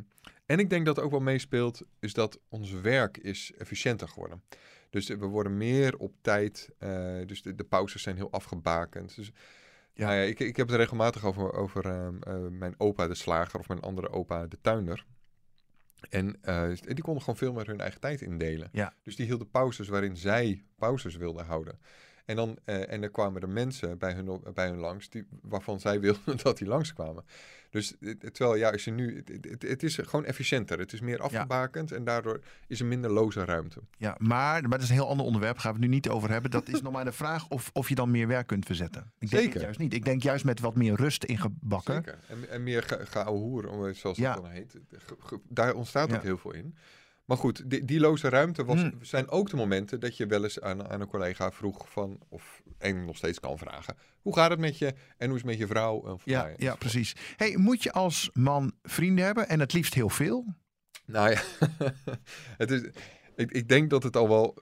en 0.47 0.59
ik 0.59 0.71
denk 0.71 0.87
dat 0.87 1.01
ook 1.01 1.11
wel 1.11 1.21
meespeelt, 1.21 1.83
is 2.01 2.13
dat 2.13 2.39
ons 2.49 2.73
werk 2.73 3.17
is 3.19 3.53
efficiënter 3.59 4.09
geworden. 4.09 4.43
Dus 4.91 5.09
we 5.09 5.17
worden 5.27 5.57
meer 5.57 5.97
op 5.97 6.15
tijd. 6.21 6.71
eh, 6.79 7.19
dus 7.27 7.43
de, 7.43 7.55
de 7.55 7.65
pauzes 7.65 8.03
zijn 8.03 8.17
heel 8.17 8.31
afgebakend. 8.31 9.17
Dus, 9.17 9.33
Ja. 9.95 10.11
ja. 10.13 10.21
ja, 10.21 10.23
ik, 10.29 10.41
ik 10.41 10.57
heb 10.57 10.69
het 10.69 10.77
regelmatig 10.77 11.25
over, 11.25 11.53
over 11.53 11.87
eh, 11.87 12.09
mijn 12.51 12.75
opa 12.79 13.07
de 13.07 13.15
slager 13.15 13.59
of 13.61 13.69
mijn 13.69 13.81
andere 13.81 14.11
opa 14.11 14.47
de 14.47 14.59
tuinder. 14.61 15.07
En 16.11 16.39
die 16.81 17.03
konden 17.03 17.23
gewoon 17.23 17.37
veel 17.39 17.53
meer 17.53 17.67
hun 17.67 17.81
eigen 17.81 18.01
tijd 18.01 18.21
indelen. 18.21 18.69
Ja. 18.73 18.95
Dus 19.03 19.17
die 19.17 19.27
hielden 19.27 19.51
pauzes 19.51 19.89
waarin 19.89 20.17
zij 20.17 20.65
pauzes 20.77 21.17
wilden 21.17 21.45
houden. 21.45 21.79
En, 22.25 22.37
dan, 22.37 22.59
eh, 22.65 22.93
en 22.93 23.03
er 23.03 23.11
kwamen 23.11 23.43
er 23.43 23.49
mensen 23.49 23.99
bij 23.99 24.13
hun, 24.13 24.29
op- 24.29 24.51
bij 24.55 24.69
hun 24.69 24.79
langs 24.79 25.09
die, 25.11 25.25
waarvan 25.43 25.81
zij 25.81 26.01
wilden 26.01 26.37
dat 26.43 26.59
die 26.59 26.69
langskwamen. 26.69 27.25
Dus 27.71 27.95
eh, 28.01 28.11
terwijl, 28.15 28.55
ja, 28.59 28.71
als 28.71 28.85
je 28.85 28.91
nu, 28.91 29.17
het, 29.17 29.45
het, 29.51 29.63
het 29.63 29.83
is 29.83 29.97
gewoon 29.97 30.25
efficiënter. 30.25 30.79
Het 30.79 30.93
is 30.93 31.01
meer 31.01 31.21
afgebakend 31.21 31.93
en 31.93 32.05
daardoor 32.05 32.41
is 32.67 32.81
er 32.81 32.87
minder 32.87 33.11
loze 33.11 33.45
ruimte. 33.45 33.81
Ja, 33.97 34.15
maar, 34.19 34.61
maar 34.63 34.71
dat 34.71 34.83
is 34.83 34.89
een 34.89 34.95
heel 34.95 35.09
ander 35.09 35.27
onderwerp. 35.27 35.59
Gaan 35.59 35.73
we 35.75 35.79
het 35.79 35.89
nu 35.89 35.95
niet 35.95 36.09
over 36.09 36.31
hebben. 36.31 36.51
Dat 36.51 36.69
is 36.69 36.83
nog 36.83 36.93
maar 36.93 37.05
de 37.05 37.13
vraag 37.13 37.49
of, 37.49 37.71
of 37.73 37.89
je 37.89 37.95
dan 37.95 38.11
meer 38.11 38.27
werk 38.27 38.47
kunt 38.47 38.67
verzetten. 38.67 39.13
Ik 39.19 39.31
denk 39.31 39.43
Zeker. 39.43 39.53
het 39.55 39.63
juist 39.63 39.79
niet. 39.79 39.95
Ik 39.95 40.05
denk 40.05 40.23
juist 40.23 40.45
met 40.45 40.61
wat 40.61 40.77
meer 40.77 40.95
rust 40.95 41.25
ingebakken. 41.25 41.95
Zeker. 41.95 42.19
En, 42.29 42.51
en 42.51 42.63
meer 42.63 42.83
ga, 42.83 42.99
geouwehoeren, 43.05 43.71
om- 43.71 43.95
zoals 43.95 44.17
Ja. 44.19 44.35
dat 44.35 44.43
dan 44.43 44.53
heet. 44.53 44.77
Ge- 44.91 45.17
ge- 45.19 45.41
daar 45.49 45.75
ontstaat 45.75 46.13
ook 46.15 46.23
heel 46.23 46.39
veel 46.39 46.53
in. 46.55 46.75
Maar 47.33 47.41
goed, 47.41 47.71
die, 47.71 47.85
die 47.85 48.01
loze 48.01 48.29
ruimte 48.29 48.65
was, 48.65 48.81
Hmm. 48.81 48.99
zijn 49.01 49.31
ook 49.31 49.51
de 49.51 49.57
momenten 49.57 50.01
dat 50.01 50.17
je 50.17 50.27
wel 50.27 50.43
eens 50.43 50.61
aan, 50.61 50.89
aan 50.89 51.01
een 51.01 51.07
collega 51.09 51.53
vroeg 51.53 51.91
van, 51.91 52.21
of 52.29 52.63
en 52.79 53.05
nog 53.05 53.17
steeds 53.17 53.41
kan 53.41 53.59
vragen, 53.59 53.97
hoe 54.23 54.35
gaat 54.35 54.51
het 54.51 54.59
met 54.59 54.79
je 54.79 54.95
en 55.17 55.27
hoe 55.27 55.37
is 55.37 55.43
het 55.43 55.51
met 55.51 55.59
je 55.59 55.67
vrouw? 55.67 55.95
Of, 55.97 56.23
Ja, 56.25 56.39
nou 56.39 56.49
ja, 56.49 56.55
enzovoort. 56.57 56.79
precies. 56.79 57.15
Hey, 57.37 57.57
moet 57.57 57.83
je 57.83 57.93
als 57.93 58.31
man 58.33 58.73
vrienden 58.83 59.25
hebben 59.25 59.49
en 59.49 59.61
het 59.61 59.73
liefst 59.73 59.95
heel 59.95 60.09
veel? 60.09 60.55
Nou 61.07 61.31
ja, 61.31 61.41
het 62.63 62.71
is, 62.71 62.83
ik, 63.43 63.51
ik 63.53 63.69
denk 63.69 63.91
dat 63.91 64.03
het 64.03 64.17
al 64.17 64.29
wel, 64.29 64.57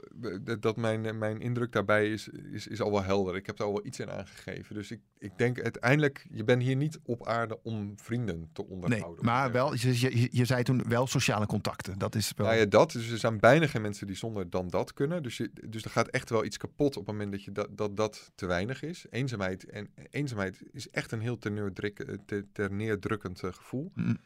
dat 0.60 0.76
mijn, 0.76 1.18
mijn 1.18 1.40
indruk 1.40 1.72
daarbij 1.72 2.10
is, 2.12 2.28
is, 2.28 2.66
is 2.66 2.80
al 2.80 2.90
wel 2.90 3.02
helder. 3.02 3.36
Ik 3.36 3.46
heb 3.46 3.58
er 3.58 3.64
al 3.64 3.72
wel 3.72 3.86
iets 3.86 4.00
in 4.00 4.10
aangegeven. 4.10 4.74
Dus 4.74 4.90
ik, 4.90 5.00
ik 5.18 5.32
denk 5.38 5.60
uiteindelijk, 5.62 6.26
je 6.30 6.44
bent 6.44 6.62
hier 6.62 6.76
niet 6.76 6.98
op 7.02 7.26
aarde 7.26 7.62
om 7.62 7.92
vrienden 7.96 8.48
te 8.52 8.62
Nee, 8.62 8.70
onderhouden. 8.70 9.24
maar 9.24 9.52
wel, 9.52 9.74
je, 9.74 10.00
je, 10.00 10.28
je 10.30 10.44
zei 10.44 10.62
toen 10.62 10.82
wel 10.88 11.06
sociale 11.06 11.46
contacten. 11.46 11.98
Dat 11.98 12.14
is 12.14 12.32
wel. 12.36 12.46
Nou 12.46 12.58
ja, 12.58 12.66
dat. 12.66 12.92
Dus 12.92 13.10
er 13.10 13.18
zijn 13.18 13.38
bijna 13.40 13.66
geen 13.66 13.82
mensen 13.82 14.06
die 14.06 14.16
zonder 14.16 14.50
dan 14.50 14.68
dat 14.68 14.92
kunnen. 14.92 15.22
Dus, 15.22 15.36
je, 15.36 15.50
dus 15.68 15.84
er 15.84 15.90
gaat 15.90 16.08
echt 16.08 16.30
wel 16.30 16.44
iets 16.44 16.56
kapot 16.56 16.96
op 16.96 17.06
het 17.06 17.12
moment 17.14 17.32
dat 17.32 17.44
je 17.44 17.52
dat, 17.52 17.68
dat, 17.70 17.96
dat 17.96 18.32
te 18.34 18.46
weinig 18.46 18.82
is. 18.82 19.06
Eenzaamheid, 19.10 19.64
en 19.70 19.88
eenzaamheid 20.10 20.62
is 20.72 20.88
echt 20.90 21.12
een 21.12 21.20
heel 21.20 21.38
terneerdruk- 21.38 22.16
te- 22.26 22.46
terneerdrukkend 22.52 23.42
eh, 23.42 23.52
gevoel. 23.52 23.92
Mm. 23.94 24.16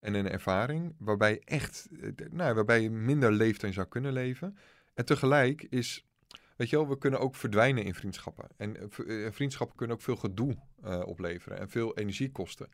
En 0.00 0.14
een 0.14 0.30
ervaring 0.30 0.94
waarbij 0.98 1.30
je 1.30 1.40
echt, 1.44 1.88
eh, 2.02 2.10
nou, 2.30 2.54
waarbij 2.54 2.80
je 2.80 2.90
minder 2.90 3.32
leeft 3.32 3.60
dan 3.60 3.68
je 3.70 3.74
zou 3.74 3.88
kunnen 3.88 4.12
leven. 4.12 4.56
En 4.94 5.04
tegelijk 5.04 5.62
is, 5.62 6.06
weet 6.56 6.70
je 6.70 6.76
wel, 6.76 6.88
we 6.88 6.98
kunnen 6.98 7.20
ook 7.20 7.34
verdwijnen 7.34 7.84
in 7.84 7.94
vriendschappen. 7.94 8.48
En 8.56 8.76
eh, 8.76 9.26
eh, 9.26 9.32
vriendschappen 9.32 9.76
kunnen 9.76 9.96
ook 9.96 10.02
veel 10.02 10.16
gedoe 10.16 10.56
opleveren 11.04 11.58
en 11.58 11.68
veel 11.68 11.96
energie 11.96 12.30
kosten. 12.30 12.68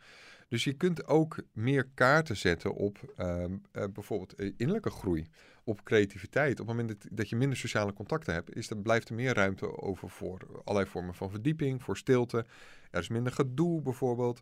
Dus 0.48 0.64
je 0.64 0.72
kunt 0.72 1.06
ook 1.06 1.36
meer 1.52 1.88
kaarten 1.94 2.36
zetten 2.36 2.74
op 2.74 2.98
ehm, 3.16 3.56
eh, 3.72 3.84
bijvoorbeeld 3.92 4.34
innerlijke 4.38 4.90
groei, 4.90 5.26
op 5.64 5.84
creativiteit. 5.84 6.60
Op 6.60 6.66
het 6.66 6.76
moment 6.76 6.88
dat, 6.88 7.08
dat 7.10 7.28
je 7.28 7.36
minder 7.36 7.58
sociale 7.58 7.92
contacten 7.92 8.34
hebt, 8.34 8.56
is 8.56 8.70
er, 8.70 8.76
blijft 8.76 9.08
er 9.08 9.14
meer 9.14 9.34
ruimte 9.34 9.82
over 9.82 10.10
voor 10.10 10.62
allerlei 10.64 10.90
vormen 10.90 11.14
van 11.14 11.30
verdieping, 11.30 11.82
voor 11.82 11.96
stilte. 11.96 12.44
Er 12.90 13.00
is 13.00 13.08
minder 13.08 13.32
gedoe 13.32 13.82
bijvoorbeeld. 13.82 14.40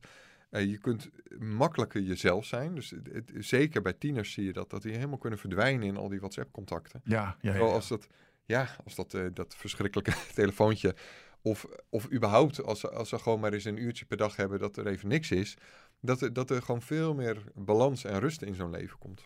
Eh, 0.53 0.65
je 0.71 0.79
kunt 0.79 1.11
makkelijker 1.39 2.01
jezelf 2.03 2.45
zijn. 2.45 2.75
Dus 2.75 2.91
het- 2.91 3.09
het- 3.13 3.33
zeker 3.39 3.83
bij 3.83 3.93
tieners 3.93 4.33
zie 4.33 4.45
je 4.45 4.53
dat, 4.53 4.71
dat 4.71 4.83
die 4.83 4.93
helemaal 4.95 5.19
kunnen 5.19 5.39
verdwijnen 5.39 5.87
in 5.87 5.97
al 5.97 6.09
die 6.09 6.19
WhatsApp-contacten. 6.19 7.01
ja, 7.05 7.37
ja, 7.41 7.53
ja, 7.53 7.59
ja. 7.59 7.65
als 7.65 7.89
dat, 7.89 8.07
ja, 8.45 8.69
als 8.85 8.95
dat, 8.95 9.15
eh, 9.15 9.25
dat 9.35 9.55
verschrikkelijke 9.57 10.13
telefoontje, 10.35 10.95
of, 11.43 11.67
of 11.91 12.13
überhaupt 12.13 12.63
als 12.65 12.81
ze, 12.81 12.91
als 12.91 13.09
ze 13.09 13.19
gewoon 13.19 13.41
maar 13.41 13.53
eens 13.53 13.65
een 13.65 13.83
uurtje 13.83 14.05
per 14.05 14.17
dag 14.17 14.37
hebben 14.37 14.59
dat 14.59 14.77
er 14.77 14.87
even 14.87 15.09
niks 15.09 15.31
is, 15.31 15.57
dat, 16.01 16.21
er- 16.21 16.33
dat 16.33 16.51
er 16.51 16.63
gewoon 16.63 16.83
veel 16.83 17.15
meer 17.15 17.43
balans 17.55 18.05
en 18.05 18.19
rust 18.21 18.43
in 18.43 18.55
zo'n 18.55 18.71
leven 18.71 18.99
komt. 18.99 19.25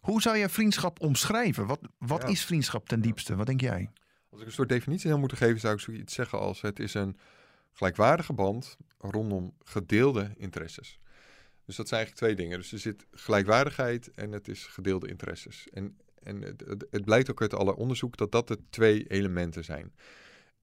Hoe 0.00 0.22
zou 0.22 0.36
je 0.36 0.48
vriendschap 0.48 1.00
omschrijven? 1.00 1.66
Wat, 1.66 1.80
wat 1.98 2.22
Ja. 2.22 2.28
is 2.28 2.44
vriendschap 2.44 2.88
ten 2.88 3.00
diepste? 3.00 3.36
Wat 3.36 3.46
denk 3.46 3.60
jij? 3.60 3.90
Als 4.30 4.40
ik 4.40 4.46
een 4.46 4.52
soort 4.52 4.68
definitie 4.68 5.08
zou 5.08 5.20
moeten 5.20 5.38
geven, 5.38 5.60
zou 5.60 5.74
ik 5.74 5.80
zoiets 5.80 6.14
zeggen 6.14 6.38
als 6.38 6.60
het 6.60 6.78
is 6.78 6.94
een 6.94 7.16
gelijkwaardige 7.74 8.32
band 8.32 8.76
rondom 8.98 9.54
gedeelde 9.64 10.30
interesses. 10.36 10.98
Dus 11.64 11.76
dat 11.76 11.88
zijn 11.88 12.00
eigenlijk 12.00 12.16
twee 12.16 12.46
dingen. 12.46 12.60
Dus 12.60 12.72
er 12.72 12.78
zit 12.78 13.06
gelijkwaardigheid 13.10 14.10
en 14.10 14.32
het 14.32 14.48
is 14.48 14.66
gedeelde 14.66 15.08
interesses. 15.08 15.68
En, 15.72 15.98
en 16.22 16.42
het, 16.42 16.84
het, 16.90 17.04
blijkt 17.04 17.30
ook 17.30 17.40
uit 17.40 17.54
alle 17.54 17.76
onderzoek 17.76 18.16
dat 18.16 18.32
dat 18.32 18.48
de 18.48 18.58
twee 18.70 19.06
elementen 19.06 19.64
zijn. 19.64 19.92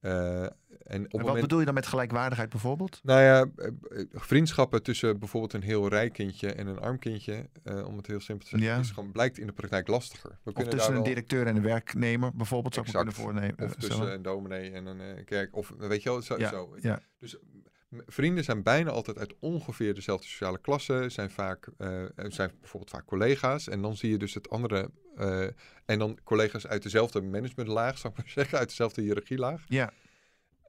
Eh, 0.01 0.43
en 0.83 1.01
wat 1.09 1.21
moment, 1.21 1.41
bedoel 1.41 1.59
je 1.59 1.65
dan 1.65 1.73
met 1.73 1.87
gelijkwaardigheid 1.87 2.49
bijvoorbeeld? 2.49 2.99
nou 3.03 3.21
ja, 3.21 3.45
eh, 3.55 3.67
eh, 3.67 4.05
vriendschappen 4.11 4.83
tussen 4.83 5.19
bijvoorbeeld 5.19 5.53
een 5.53 5.61
heel 5.63 5.87
rijk 5.87 6.13
kindje 6.13 6.53
en 6.53 6.67
een 6.67 6.79
arm 6.79 6.99
kindje, 6.99 7.49
om 7.85 7.97
het 7.97 8.07
heel 8.07 8.19
simpel 8.19 8.47
te 8.47 8.57
zeggen, 8.57 8.75
Ja. 8.75 8.79
is 8.79 8.91
gewoon, 8.91 9.11
blijkt 9.11 9.37
in 9.37 9.47
de 9.47 9.53
praktijk 9.53 9.87
lastiger. 9.87 10.39
We 10.43 10.53
Of 10.53 10.63
tussen 10.63 10.95
een 10.95 11.03
directeur 11.03 11.47
en 11.47 11.55
een 11.55 11.61
werknemer 11.61 12.31
bijvoorbeeld, 12.35 12.73
zou 12.73 12.85
ik 12.85 12.93
kunnen 12.93 13.13
voornemen. 13.13 13.55
of 13.59 13.75
tussen 13.75 14.13
een 14.13 14.21
dominee 14.21 14.71
en 14.71 14.85
een 14.85 15.23
kerk, 15.25 15.55
of 15.55 15.73
weet 15.77 16.03
je 16.03 16.09
wel, 16.09 16.21
zo. 16.21 16.37
Ja, 16.37 16.49
zo. 16.49 16.75
ja. 16.79 16.99
Dus 17.19 17.37
vrienden 18.05 18.43
zijn 18.43 18.63
bijna 18.63 18.89
altijd 18.89 19.17
uit 19.17 19.35
ongeveer 19.39 19.93
dezelfde 19.93 20.27
sociale 20.27 20.61
klasse, 20.61 21.05
zijn 21.07 21.31
vaak, 21.31 21.67
eh, 21.77 22.03
zijn 22.15 22.51
bijvoorbeeld 22.59 22.91
vaak 22.91 23.05
collega's. 23.05 23.67
En 23.67 23.81
dan 23.81 23.97
zie 23.97 24.09
je 24.09 24.17
dus 24.17 24.33
het 24.33 24.49
andere, 24.49 24.91
eh, 25.15 25.47
en 25.85 25.99
dan 25.99 26.19
collega's 26.23 26.67
uit 26.67 26.83
dezelfde 26.83 27.21
managementlaag, 27.21 27.97
zou 27.97 28.13
ik 28.13 28.19
maar 28.19 28.29
zeggen, 28.39 28.57
uit 28.57 28.67
dezelfde 28.69 29.01
hiërarchielaag. 29.01 29.63
Ja, 29.67 29.93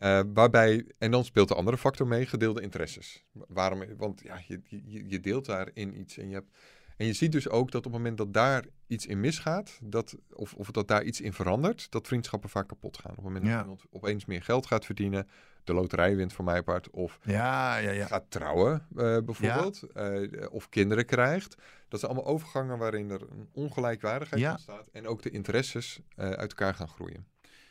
Eh, 0.02 0.20
waarbij, 0.34 0.84
en 0.98 1.10
dan 1.10 1.24
speelt 1.24 1.48
de 1.48 1.54
andere 1.54 1.78
factor 1.78 2.06
mee, 2.06 2.26
gedeelde 2.26 2.60
interesses. 2.60 3.24
Waarom? 3.32 3.96
Want 3.96 4.20
ja, 4.22 4.42
je, 4.46 4.60
je, 4.64 5.08
je 5.08 5.20
deelt 5.20 5.46
daarin 5.46 6.00
iets 6.00 6.18
en 6.18 6.28
je 6.28 6.34
hebt. 6.34 6.56
En 6.96 7.06
je 7.06 7.12
ziet 7.12 7.32
dus 7.32 7.48
ook 7.48 7.70
dat 7.70 7.86
op 7.86 7.92
het 7.92 8.00
moment 8.00 8.18
dat 8.18 8.32
daar 8.32 8.64
iets 8.86 9.06
in 9.06 9.20
misgaat, 9.20 9.78
dat, 9.82 10.16
of, 10.32 10.54
of 10.54 10.70
dat 10.70 10.88
daar 10.88 11.02
iets 11.02 11.20
in 11.20 11.32
verandert, 11.32 11.90
dat 11.90 12.06
vriendschappen 12.06 12.50
vaak 12.50 12.68
kapot 12.68 12.98
gaan. 12.98 13.10
Op 13.10 13.16
het 13.16 13.24
moment 13.26 13.44
Ja. 13.46 13.52
dat 13.52 13.62
iemand 13.62 13.82
opeens 13.90 14.24
meer 14.24 14.42
geld 14.42 14.66
gaat 14.66 14.84
verdienen, 14.84 15.28
de 15.64 15.74
loterij 15.74 16.16
wint 16.16 16.32
voor 16.32 16.44
mij 16.44 16.62
part, 16.62 16.90
of 16.90 17.18
ja, 17.24 17.76
ja. 17.76 17.90
ja. 17.90 18.06
gaat 18.06 18.24
trouwen 18.28 18.86
eh, 18.96 19.18
bijvoorbeeld, 19.24 19.82
eh, 19.82 20.20
of 20.50 20.68
kinderen 20.68 21.06
krijgt. 21.06 21.54
Dat 21.88 22.00
zijn 22.00 22.12
allemaal 22.12 22.32
overgangen 22.32 22.78
waarin 22.78 23.10
er 23.10 23.20
een 23.30 23.48
ongelijkwaardigheid 23.52 24.46
ontstaat 24.50 24.88
en 24.92 25.06
ook 25.06 25.22
de 25.22 25.30
interesses 25.30 26.00
eh, 26.16 26.30
uit 26.30 26.50
elkaar 26.50 26.74
gaan 26.74 26.88
groeien. 26.88 27.26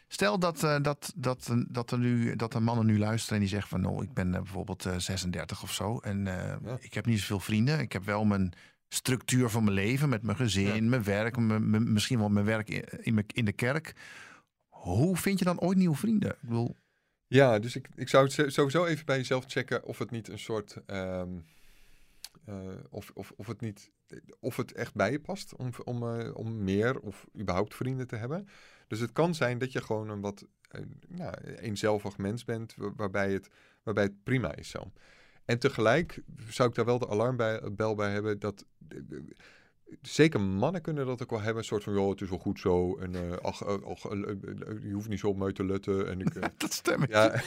Stel 0.08 0.40
dat, 0.40 0.64
eh, 0.64 0.76
dat, 0.82 1.14
dat, 1.16 1.56
dat, 1.68 1.92
er 1.92 1.98
nu, 1.98 2.36
dat 2.36 2.54
er 2.54 2.64
mannen 2.64 2.86
nu 2.86 3.00
luisteren 3.00 3.34
en 3.36 3.40
die 3.40 3.50
zeggen 3.50 3.70
van... 3.70 3.82
nou, 3.82 4.04
ik 4.04 4.14
ben 4.14 4.32
bijvoorbeeld 4.32 4.86
eh, 4.86 4.98
36 4.98 5.64
of 5.64 5.72
zo 5.74 5.98
en 5.98 6.26
Ja. 6.26 6.60
ik 6.80 6.94
heb 6.94 7.06
niet 7.06 7.20
zoveel 7.20 7.40
vrienden. 7.40 7.80
Ik 7.80 7.92
heb 7.94 8.04
wel 8.04 8.26
mijn 8.26 8.54
structuur 8.94 9.50
van 9.50 9.64
mijn 9.64 9.76
leven 9.76 10.10
met 10.10 10.24
mijn 10.24 10.38
gezin, 10.38 10.90
mijn 10.90 11.04
werk... 11.04 11.38
mijn- 11.38 11.94
misschien 11.94 12.20
wel 12.20 12.30
mijn 12.30 12.46
werk 12.46 12.70
in, 13.04 13.26
in, 13.34 13.46
de 13.46 13.52
kerk. 13.54 13.94
Hoe 14.70 15.18
vind 15.18 15.40
je 15.40 15.46
dan 15.46 15.60
ooit 15.60 15.78
nieuwe 15.78 15.96
vrienden? 15.96 16.30
Ik 16.32 16.42
bedoel, 16.42 16.76
Ja, 17.28 17.60
dus 17.60 17.76
ik, 17.76 17.90
ik 17.96 18.10
zou 18.10 18.24
het 18.34 18.54
sowieso 18.54 18.86
even 18.86 19.06
bij 19.06 19.18
jezelf 19.18 19.44
checken 19.48 19.84
of 19.84 19.98
het 19.98 20.12
niet 20.12 20.28
een 20.28 20.40
soort. 20.40 20.78
ehm, 20.86 21.30
eh, 22.46 22.56
of, 22.90 23.12
of, 23.14 23.32
of, 23.36 23.48
het 23.48 23.62
niet, 23.62 23.92
of 24.40 24.56
het 24.58 24.72
echt 24.74 24.94
bij 24.96 25.12
je 25.12 25.20
past 25.20 25.56
om, 25.56 25.70
om, 25.84 26.20
eh, 26.20 26.36
om 26.36 26.64
meer 26.64 27.00
of 27.00 27.28
überhaupt 27.40 27.76
vrienden 27.76 28.08
te 28.08 28.16
hebben. 28.16 28.48
Dus 28.88 29.00
het 29.00 29.12
kan 29.12 29.36
zijn 29.36 29.58
dat 29.58 29.72
je 29.72 29.82
gewoon 29.82 30.10
een 30.10 30.22
wat 30.22 30.46
eh, 30.70 30.82
nou, 31.08 31.34
eenzelvig 31.44 32.18
mens 32.18 32.44
bent, 32.46 32.76
wa- 32.76 32.94
waarbij 32.96 33.32
het, 33.34 33.50
waarbij 33.84 34.04
het 34.04 34.24
prima 34.24 34.56
is 34.56 34.70
zo. 34.70 34.92
En 35.52 35.60
tegelijk 35.60 36.22
zou 36.50 36.70
ik 36.70 36.76
daar 36.76 36.86
wel 36.86 37.00
de 37.00 37.10
alarmbel 37.10 37.96
bij 37.96 38.12
hebben 38.12 38.40
dat. 38.40 38.66
Zeker 40.02 40.42
mannen 40.42 40.82
kunnen 40.82 41.06
dat 41.06 41.24
ook 41.24 41.30
wel 41.30 41.40
hebben. 41.42 41.58
Een 41.58 41.64
soort 41.64 41.84
van, 41.84 41.94
joh, 41.94 42.10
het 42.10 42.22
is 42.22 42.30
wel 42.30 42.40
goed 42.40 42.60
zo. 42.60 42.98
En 42.98 43.16
eh, 43.16 43.38
ach, 43.42 43.62
eh, 43.62 43.68
ach, 43.86 44.06
eh, 44.06 44.12
eh, 44.22 44.30
eh, 44.30 44.84
je 44.84 44.94
hoeft 44.94 45.10
niet 45.10 45.20
zo 45.20 45.28
op 45.28 45.38
mij 45.38 45.52
te 45.54 45.66
letten. 45.66 46.08
En 46.08 46.20
ik, 46.22 46.36
eh, 46.36 46.50
dat 46.58 46.74
stem 46.74 47.04
ik. 47.04 47.10
ja, 47.10 47.42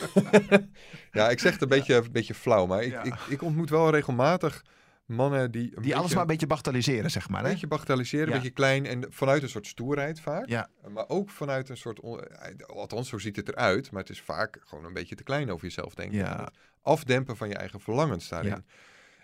ja, 1.13 1.31
ik 1.31 1.39
zeg 1.39 1.53
het 1.53 1.63
een 1.63 1.69
beetje, 1.69 1.95
een 1.95 2.13
beetje 2.13 2.35
flauw, 2.35 2.67
maar 2.67 2.83
ik, 2.83 2.91
Ja. 2.93 3.03
ik, 3.03 3.15
ik 3.29 3.43
ontmoet 3.43 3.71
wel 3.71 3.91
regelmatig 3.91 4.65
mannen 5.05 5.51
die 5.51 5.81
Die 5.81 5.97
alles 5.97 6.13
maar 6.13 6.21
een 6.23 6.27
beetje 6.27 6.47
bagatelliseren, 6.47 7.11
zeg 7.11 7.29
maar. 7.29 7.39
een 7.41 7.47
Hè? 7.47 7.53
beetje 7.53 7.67
bagatelliseren, 7.67 8.27
Ja. 8.29 8.33
een 8.35 8.39
beetje 8.39 8.55
klein 8.55 8.87
en 8.87 9.07
vanuit 9.09 9.43
een 9.43 9.49
soort 9.49 9.67
stoerheid 9.67 10.21
vaak. 10.21 10.49
Ja. 10.49 10.69
Maar 10.89 11.09
ook 11.09 11.31
vanuit 11.31 11.69
een 11.69 11.77
soort, 11.77 12.01
on- 12.01 12.21
eh, 12.21 12.67
althans 12.67 13.09
zo 13.09 13.19
ziet 13.19 13.37
het 13.37 13.49
eruit, 13.49 13.91
maar 13.91 14.01
het 14.01 14.11
is 14.11 14.21
vaak 14.21 14.59
gewoon 14.65 14.85
een 14.85 14.93
beetje 14.93 15.15
te 15.15 15.23
klein 15.23 15.51
over 15.51 15.65
jezelf 15.65 15.95
denken. 15.95 16.19
Ja. 16.19 16.41
Het 16.45 16.51
afdempen 16.83 17.37
van 17.37 17.49
je 17.49 17.55
eigen 17.55 17.81
verlangens 17.81 18.29
daarin. 18.29 18.51
Ja. 18.51 18.63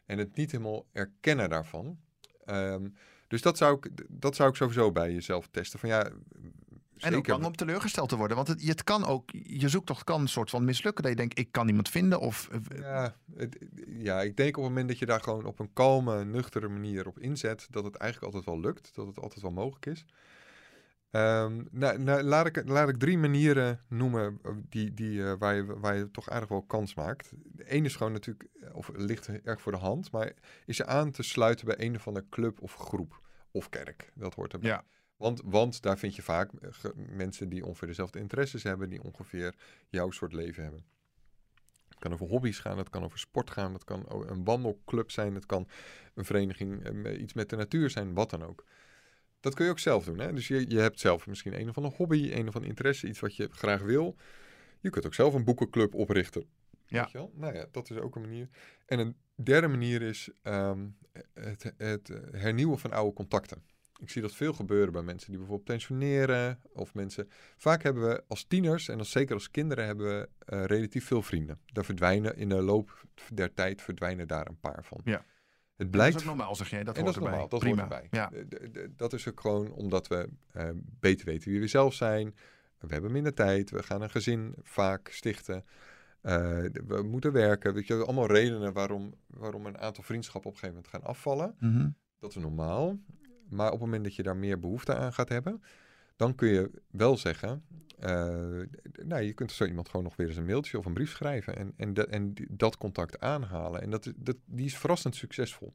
En 0.06 0.18
het 0.18 0.36
niet 0.36 0.50
helemaal 0.50 0.86
erkennen 0.92 1.48
daarvan. 1.48 1.98
Ehm, 2.44 2.88
dus 3.28 3.42
dat 3.42 3.56
zou, 3.56 3.76
ik, 3.80 3.90
dat 4.08 4.36
zou 4.36 4.48
ik 4.50 4.56
sowieso 4.56 4.92
bij 4.92 5.12
jezelf 5.12 5.48
testen. 5.50 5.78
Van 5.78 5.88
ja, 5.88 6.10
En 7.00 7.16
ook 7.16 7.26
bang 7.26 7.44
om 7.44 7.56
teleurgesteld 7.56 8.08
te 8.08 8.16
worden. 8.16 8.36
Want 8.36 8.48
het, 8.48 8.66
het 8.66 8.84
kan 8.84 9.04
ook, 9.04 9.30
je 9.30 9.68
zoektocht 9.68 10.04
kan 10.04 10.20
een 10.20 10.28
soort 10.28 10.50
van 10.50 10.64
mislukken. 10.64 11.02
Dat 11.02 11.12
je 11.12 11.18
denkt, 11.18 11.38
ik 11.38 11.52
kan 11.52 11.66
niemand 11.66 11.88
vinden. 11.88 12.20
Of, 12.20 12.48
eh, 12.48 12.78
Ja, 12.78 13.14
het, 13.36 13.58
ja, 13.86 14.20
ik 14.20 14.36
denk 14.36 14.56
op 14.56 14.62
het 14.62 14.72
moment 14.72 14.88
dat 14.88 14.98
je 14.98 15.06
daar 15.06 15.20
gewoon 15.20 15.44
op 15.44 15.58
een 15.58 15.72
kalme, 15.72 16.24
nuchtere 16.24 16.68
manier 16.68 17.06
op 17.06 17.18
inzet, 17.18 17.66
dat 17.70 17.84
het 17.84 17.94
eigenlijk 17.94 18.34
altijd 18.34 18.54
wel 18.54 18.60
lukt, 18.60 18.94
dat 18.94 19.06
het 19.06 19.18
altijd 19.18 19.42
wel 19.42 19.50
mogelijk 19.50 19.86
is. 19.86 20.04
Ehm, 21.10 21.62
nou, 21.70 21.98
nou, 21.98 22.22
laat, 22.22 22.46
ik, 22.46 22.68
laat 22.68 22.88
ik 22.88 22.98
drie 22.98 23.18
manieren 23.18 23.80
noemen 23.88 24.38
eh, 24.42 24.52
die, 24.68 24.94
die, 24.94 25.24
eh, 25.24 25.32
waar, 25.38 25.54
je, 25.54 25.64
waar 25.64 25.96
je 25.96 26.10
toch 26.10 26.28
aardig 26.30 26.48
wel 26.48 26.62
kans 26.62 26.94
maakt. 26.94 27.32
De 27.44 27.70
ene 27.70 27.86
is 27.86 27.96
gewoon 27.96 28.12
natuurlijk, 28.12 28.48
of 28.72 28.90
ligt 28.94 29.28
erg 29.28 29.60
voor 29.60 29.72
de 29.72 29.78
hand, 29.78 30.10
maar 30.10 30.32
is 30.66 30.76
je 30.76 30.86
aan 30.86 31.10
te 31.10 31.22
sluiten 31.22 31.66
bij 31.66 31.74
een 31.78 31.96
of 31.96 32.06
andere 32.06 32.26
club 32.30 32.60
of 32.60 32.74
groep 32.74 33.20
of 33.50 33.68
kerk. 33.68 34.12
Dat 34.14 34.34
hoort 34.34 34.52
erbij. 34.52 34.70
Ja. 34.70 34.84
Want, 35.20 35.40
want 35.44 35.82
daar 35.82 35.98
vind 35.98 36.16
je 36.16 36.22
vaak 36.22 36.52
eh, 36.52 36.90
mensen 36.94 37.48
die 37.48 37.66
ongeveer 37.66 37.88
dezelfde 37.88 38.18
interesses 38.18 38.62
hebben, 38.62 38.90
die 38.90 39.02
ongeveer 39.02 39.54
jouw 39.88 40.10
soort 40.10 40.32
leven 40.32 40.62
hebben. 40.62 40.84
Het 41.88 41.98
kan 41.98 42.12
over 42.12 42.26
hobby's 42.26 42.58
gaan, 42.58 42.78
het 42.78 42.90
kan 42.90 43.04
over 43.04 43.18
sport 43.18 43.50
gaan, 43.50 43.72
het 43.72 43.84
kan 43.84 44.04
een 44.08 44.44
wandelclub 44.44 45.10
zijn, 45.10 45.34
het 45.34 45.46
kan 45.46 45.68
een 46.14 46.24
vereniging, 46.24 46.84
eh, 46.84 47.20
iets 47.20 47.32
met 47.32 47.48
de 47.48 47.56
natuur 47.56 47.90
zijn, 47.90 48.14
wat 48.14 48.30
dan 48.30 48.42
ook. 48.42 48.64
Dat 49.40 49.54
kun 49.54 49.64
je 49.64 49.70
ook 49.70 49.78
zelf 49.78 50.04
doen. 50.04 50.18
Hè? 50.18 50.32
Dus 50.32 50.48
je, 50.48 50.70
je 50.70 50.78
hebt 50.78 51.00
zelf 51.00 51.26
misschien 51.26 51.60
een 51.60 51.68
of 51.68 51.76
andere 51.76 51.96
hobby, 51.96 52.30
een 52.32 52.48
of 52.48 52.54
andere 52.54 52.66
interesse, 52.66 53.08
iets 53.08 53.20
wat 53.20 53.36
je 53.36 53.48
graag 53.50 53.82
wil. 53.82 54.16
Je 54.80 54.90
kunt 54.90 55.06
ook 55.06 55.14
zelf 55.14 55.34
een 55.34 55.44
boekenclub 55.44 55.94
oprichten. 55.94 56.44
Ja. 56.86 57.02
Weet 57.02 57.10
je 57.10 57.18
wel? 57.18 57.32
Nou 57.34 57.54
ja, 57.54 57.66
dat 57.70 57.90
is 57.90 57.96
ook 57.96 58.14
een 58.14 58.22
manier. 58.22 58.48
En 58.86 58.98
een 58.98 59.16
derde 59.34 59.68
manier 59.68 60.02
is 60.02 60.30
ehm, 60.42 60.88
het, 61.34 61.72
het 61.76 62.08
hernieuwen 62.32 62.78
van 62.78 62.92
oude 62.92 63.12
contacten. 63.12 63.62
Ik 64.00 64.10
zie 64.10 64.22
dat 64.22 64.34
veel 64.34 64.52
gebeuren 64.52 64.92
bij 64.92 65.02
mensen 65.02 65.28
die 65.28 65.38
bijvoorbeeld 65.38 65.68
pensioneren. 65.68 66.60
Of 66.72 66.94
mensen. 66.94 67.28
Vaak 67.56 67.82
hebben 67.82 68.08
we 68.08 68.24
als 68.28 68.44
tieners 68.44 68.88
en 68.88 68.98
als, 68.98 69.10
zeker 69.10 69.34
als 69.34 69.50
kinderen 69.50 69.86
hebben 69.86 70.06
we 70.06 70.28
eh, 70.38 70.64
relatief 70.64 71.06
veel 71.06 71.22
vrienden. 71.22 71.60
Daar 71.66 71.84
verdwijnen 71.84 72.36
in 72.36 72.48
de 72.48 72.62
loop 72.62 73.04
der 73.32 73.54
tijd 73.54 73.82
verdwijnen 73.82 74.28
daar 74.28 74.46
een 74.46 74.60
paar 74.60 74.84
van. 74.84 75.00
Ja. 75.04 75.12
Het 75.12 75.24
dat 75.76 75.90
blijkt. 75.90 76.14
is 76.14 76.20
ook 76.20 76.28
normaal, 76.36 76.54
zeg 76.54 76.70
jij. 76.70 76.84
Dat 76.84 76.96
en 76.96 77.02
hoort 77.02 77.14
dat 77.14 77.22
is 77.22 77.28
erbij. 77.28 77.30
normaal, 77.30 77.48
dat 77.48 77.60
Prima. 77.60 77.88
hoort 77.88 77.92
erbij. 77.92 78.68
Ja. 78.80 78.88
Dat 78.96 79.12
is 79.12 79.28
ook 79.28 79.40
gewoon 79.40 79.72
omdat 79.72 80.08
we 80.08 80.28
eh, 80.52 80.68
beter 81.00 81.26
weten 81.26 81.50
wie 81.50 81.60
we 81.60 81.66
zelf 81.66 81.94
zijn. 81.94 82.34
We 82.78 82.92
hebben 82.92 83.12
minder 83.12 83.34
tijd. 83.34 83.70
We 83.70 83.82
gaan 83.82 84.02
een 84.02 84.10
gezin 84.10 84.54
vaak 84.62 85.08
stichten. 85.08 85.64
Eh, 86.20 86.32
we 86.86 87.02
moeten 87.02 87.32
werken. 87.32 87.74
Weet 87.74 87.86
je, 87.86 87.94
allemaal 87.94 88.26
redenen 88.26 88.72
waarom, 88.72 89.14
waarom 89.26 89.66
een 89.66 89.78
aantal 89.78 90.04
vriendschappen 90.04 90.50
op 90.50 90.56
een 90.56 90.60
gegeven 90.60 90.82
moment 90.82 91.02
gaan 91.04 91.14
afvallen. 91.14 91.54
Mhm. 91.58 91.88
Dat 92.18 92.30
is 92.30 92.42
normaal. 92.42 92.98
Maar 93.50 93.66
op 93.66 93.72
het 93.72 93.80
moment 93.80 94.04
dat 94.04 94.14
je 94.14 94.22
daar 94.22 94.36
meer 94.36 94.58
behoefte 94.58 94.94
aan 94.94 95.12
gaat 95.12 95.28
hebben, 95.28 95.62
dan 96.16 96.34
kun 96.34 96.48
je 96.48 96.70
wel 96.90 97.16
zeggen, 97.16 97.62
d- 97.98 99.04
nou, 99.04 99.22
je 99.22 99.32
kunt 99.32 99.52
zo 99.52 99.64
iemand 99.64 99.88
gewoon 99.88 100.04
nog 100.04 100.16
weer 100.16 100.26
eens 100.28 100.36
een 100.36 100.44
mailtje 100.46 100.78
of 100.78 100.86
een 100.86 100.94
brief 100.94 101.10
schrijven 101.10 101.56
en, 101.56 101.72
en, 101.76 101.94
de- 101.94 102.06
en 102.06 102.34
dat 102.48 102.76
contact 102.76 103.20
aanhalen. 103.20 103.82
En 103.82 103.90
dat, 103.90 104.06
is- 104.06 104.12
dat, 104.16 104.36
die 104.46 104.66
is 104.66 104.76
verrassend 104.78 105.14
succesvol. 105.16 105.74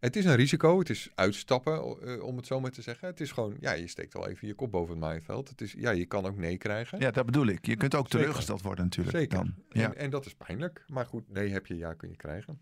Het 0.00 0.16
is 0.16 0.24
een 0.24 0.34
risico, 0.36 0.78
het 0.78 0.90
is 0.90 1.10
uitstappen, 1.14 1.72
eh, 2.02 2.22
om 2.22 2.36
het 2.36 2.46
zo 2.46 2.60
maar 2.60 2.70
te 2.70 2.82
zeggen. 2.82 3.08
Het 3.08 3.20
is 3.20 3.32
gewoon, 3.32 3.56
ja, 3.60 3.72
je 3.72 3.88
steekt 3.88 4.14
al 4.14 4.28
even 4.28 4.46
je 4.48 4.54
kop 4.54 4.70
boven 4.70 4.90
het 4.90 5.00
maaiveld. 5.00 5.48
Het 5.48 5.60
is, 5.60 5.72
ja, 5.78 5.90
je 5.90 6.06
kan 6.06 6.26
ook 6.26 6.36
nee 6.36 6.56
krijgen. 6.56 7.00
ja, 7.00 7.10
dat 7.10 7.26
bedoel 7.26 7.46
ik. 7.46 7.66
Je 7.66 7.76
kunt 7.76 7.94
ook 7.94 8.02
Zeker. 8.04 8.18
teleurgesteld 8.18 8.62
worden 8.62 8.84
natuurlijk. 8.84 9.16
Zeker. 9.16 9.36
Dan. 9.38 9.54
Ja. 9.68 9.84
En, 9.84 9.96
en 9.96 10.10
dat 10.10 10.26
is 10.26 10.34
pijnlijk. 10.34 10.84
Maar 10.86 11.06
goed, 11.06 11.28
nee 11.32 11.48
heb 11.50 11.66
je, 11.66 11.76
ja 11.76 11.92
kun 11.94 12.08
je 12.08 12.16
krijgen. 12.16 12.60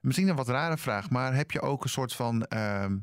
Misschien 0.00 0.28
een 0.28 0.36
wat 0.36 0.48
rare 0.48 0.76
vraag, 0.78 1.10
maar 1.10 1.34
heb 1.34 1.50
je 1.50 1.60
ook 1.60 1.82
een 1.84 1.90
soort 1.90 2.12
van 2.12 2.42
ehm, 2.44 2.96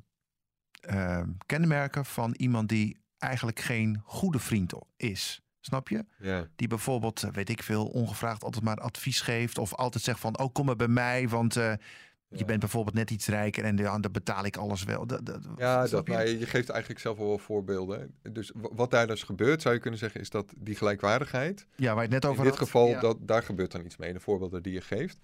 ehm, 0.86 1.30
kenmerken 1.46 2.06
van 2.06 2.34
iemand 2.38 2.70
die 2.70 2.98
eigenlijk 3.18 3.60
geen 3.60 4.02
goede 4.06 4.40
vriend 4.40 4.74
is? 4.98 5.42
Snap 5.60 5.90
je? 5.90 6.06
Ja. 6.18 6.48
Die 6.56 6.68
bijvoorbeeld, 6.68 7.24
eh, 7.24 7.30
weet 7.32 7.50
ik 7.50 7.64
veel, 7.64 7.86
ongevraagd 7.86 8.44
altijd 8.44 8.64
maar 8.64 8.78
advies 8.78 9.22
geeft. 9.22 9.58
Of 9.58 9.74
altijd 9.76 10.04
zegt 10.04 10.20
van, 10.20 10.40
oh 10.40 10.54
kom 10.54 10.66
maar 10.66 10.76
bij 10.76 10.88
mij, 10.88 11.30
want 11.30 11.56
eh, 11.56 11.72
je 12.28 12.40
Ja. 12.40 12.46
bent 12.46 12.60
bijvoorbeeld 12.60 12.96
net 12.96 13.12
iets 13.12 13.28
rijker 13.28 13.64
en 13.64 13.78
ja, 13.78 14.00
dan 14.00 14.12
betaal 14.12 14.46
ik 14.46 14.58
alles 14.58 14.84
wel. 14.84 15.08
Dat, 15.08 15.26
dat, 15.26 15.48
Ja, 15.58 15.88
dat, 15.88 16.06
je? 16.06 16.12
maar 16.12 16.28
je 16.28 16.46
geeft 16.46 16.70
eigenlijk 16.70 17.02
zelf 17.02 17.18
wel 17.18 17.38
voorbeelden. 17.38 18.16
Dus 18.32 18.52
wat 18.54 18.92
daar 18.92 19.08
dus 19.08 19.24
gebeurt, 19.24 19.62
zou 19.62 19.74
je 19.74 19.80
kunnen 19.80 20.00
zeggen, 20.00 20.22
is 20.22 20.30
dat 20.30 20.54
die 20.58 20.76
gelijkwaardigheid. 20.76 21.68
Ja, 21.76 21.86
waar 21.94 21.96
je 22.04 22.14
het 22.14 22.24
net 22.24 22.26
over 22.26 22.44
In 22.44 22.50
dit 22.50 22.60
had. 22.60 22.68
geval, 22.68 22.88
Ja. 22.88 23.00
dat, 23.00 23.18
daar 23.22 23.44
gebeurt 23.44 23.72
dan 23.72 23.86
iets 23.86 23.98
mee, 23.98 24.14
de 24.14 24.20
voorbeelden 24.20 24.64
die 24.64 24.74
je 24.74 24.82
geeft. 24.82 25.18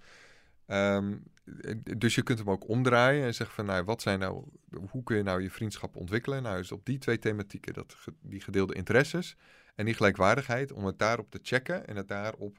Ehm, 0.70 1.16
eh, 1.60 1.74
dus 1.98 2.14
je 2.14 2.22
kunt 2.22 2.38
hem 2.38 2.50
ook 2.50 2.68
omdraaien 2.68 3.24
en 3.24 3.34
zeggen 3.34 3.56
van, 3.56 3.66
nou, 3.66 3.84
wat 3.84 4.02
zijn 4.02 4.18
nou, 4.18 4.44
hoe 4.90 5.02
kun 5.02 5.16
je 5.16 5.22
nou 5.22 5.42
je 5.42 5.50
vriendschap 5.50 5.96
ontwikkelen? 5.96 6.42
Nou, 6.42 6.58
is 6.58 6.72
op 6.72 6.84
die 6.86 6.98
twee 6.98 7.18
thematieken, 7.18 7.74
dat, 7.74 7.96
die 8.20 8.40
gedeelde 8.40 8.74
interesses 8.74 9.36
en 9.74 9.84
die 9.84 9.94
gelijkwaardigheid, 9.94 10.72
om 10.72 10.84
het 10.84 10.98
daarop 10.98 11.30
te 11.30 11.38
checken 11.42 11.86
en 11.86 11.96
het 11.96 12.08
daarop, 12.08 12.58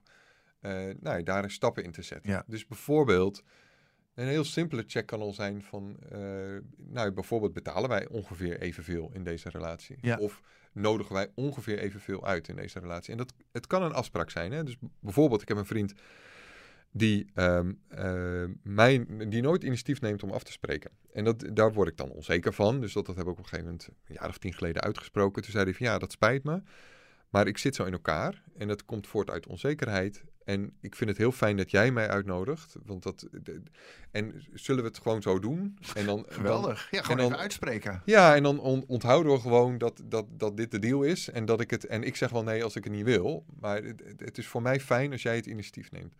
eh 0.60 0.88
nou, 1.00 1.24
daar 1.24 1.52
stappen 1.52 1.84
in 1.84 1.92
te 1.92 2.02
zetten. 2.02 2.32
Ja. 2.32 2.44
Dus 2.48 2.68
bijvoorbeeld, 2.68 3.44
Een 4.14 4.28
heel 4.28 4.44
simpele 4.44 4.84
check 4.88 5.06
kan 5.06 5.22
al 5.22 5.34
zijn 5.34 5.64
van, 5.64 5.98
eh, 6.10 6.20
nou 6.78 7.12
bijvoorbeeld 7.12 7.54
betalen 7.54 7.90
wij 7.90 8.08
ongeveer 8.08 8.60
evenveel 8.60 9.12
in 9.14 9.24
deze 9.24 9.50
relatie? 9.50 9.98
Ja. 10.02 10.18
Of 10.18 10.42
nodigen 10.72 11.14
wij 11.14 11.32
ongeveer 11.36 11.80
evenveel 11.80 12.26
uit 12.26 12.48
in 12.48 12.56
deze 12.56 12.80
relatie? 12.80 13.12
En 13.12 13.18
dat, 13.18 13.34
het 13.52 13.68
kan 13.68 13.84
een 13.84 13.94
afspraak 13.94 14.30
zijn. 14.30 14.52
Hè? 14.52 14.64
Dus 14.64 14.78
bijvoorbeeld, 15.00 15.42
ik 15.42 15.48
heb 15.48 15.58
een 15.58 15.66
vriend 15.66 15.94
die, 16.92 17.26
ehm, 17.34 17.72
eh, 17.88 18.44
mij, 18.64 19.06
die 19.28 19.42
nooit 19.42 19.64
initiatief 19.64 20.02
neemt 20.02 20.24
om 20.24 20.32
af 20.32 20.44
te 20.44 20.52
spreken. 20.52 20.92
En 21.14 21.24
dat, 21.24 21.46
daar 21.54 21.74
word 21.74 21.88
ik 21.88 21.98
dan 21.98 22.10
onzeker 22.10 22.54
van. 22.54 22.82
Dus 22.82 22.94
dat, 22.94 23.06
dat 23.06 23.16
heb 23.16 23.26
ik 23.26 23.32
op 23.32 23.38
een 23.38 23.44
gegeven 23.44 23.66
moment 23.66 23.88
een 24.08 24.16
jaar 24.20 24.30
of 24.30 24.38
tien 24.38 24.54
geleden 24.54 24.82
uitgesproken. 24.82 25.42
Toen 25.42 25.52
zei 25.52 25.64
hij 25.64 25.74
van 25.74 25.86
ja, 25.86 25.98
dat 25.98 26.12
spijt 26.12 26.44
me. 26.44 26.62
Maar 27.30 27.48
ik 27.48 27.58
zit 27.58 27.76
zo 27.76 27.84
in 27.86 27.92
elkaar 27.94 28.42
en 28.58 28.68
dat 28.68 28.86
komt 28.86 29.08
voort 29.08 29.30
uit 29.30 29.48
onzekerheid. 29.48 30.24
En 30.44 30.74
ik 30.82 30.96
vind 30.96 31.10
het 31.10 31.20
heel 31.20 31.32
fijn 31.32 31.58
dat 31.58 31.72
jij 31.72 31.92
mij 31.92 32.08
uitnodigt. 32.10 32.76
Want 32.86 33.04
dat, 33.04 33.28
de- 33.44 33.62
en 34.12 34.44
zullen 34.54 34.84
we 34.84 34.88
het 34.90 34.98
gewoon 35.00 35.22
zo 35.22 35.40
doen? 35.40 35.78
En 35.96 36.06
dan, 36.06 36.26
Geweldig. 36.30 36.88
Ja, 36.92 37.02
gewoon 37.02 37.18
en 37.18 37.24
dan- 37.24 37.32
even 37.32 37.42
uitspreken. 37.44 38.02
ja, 38.06 38.36
en 38.36 38.44
dan 38.44 38.60
on- 38.60 38.84
onthouden 38.88 39.32
we 39.34 39.40
gewoon 39.40 39.78
dat, 39.78 40.02
dat, 40.06 40.26
dat 40.32 40.58
dit 40.58 40.72
de 40.72 40.80
deal 40.80 41.04
is. 41.04 41.30
En 41.30 41.46
dat 41.46 41.62
ik 41.62 41.70
het. 41.72 41.86
En 41.86 42.04
ik 42.04 42.16
zeg 42.16 42.30
wel 42.30 42.44
nee 42.44 42.64
als 42.64 42.76
ik 42.76 42.84
het 42.84 42.94
niet 42.94 43.06
wil. 43.06 43.46
Maar 43.60 43.82
het 44.18 44.38
is 44.38 44.48
voor 44.48 44.62
mij 44.62 44.80
fijn 44.80 45.12
als 45.12 45.22
jij 45.22 45.36
het 45.36 45.46
initiatief 45.46 45.92
neemt. 45.92 46.14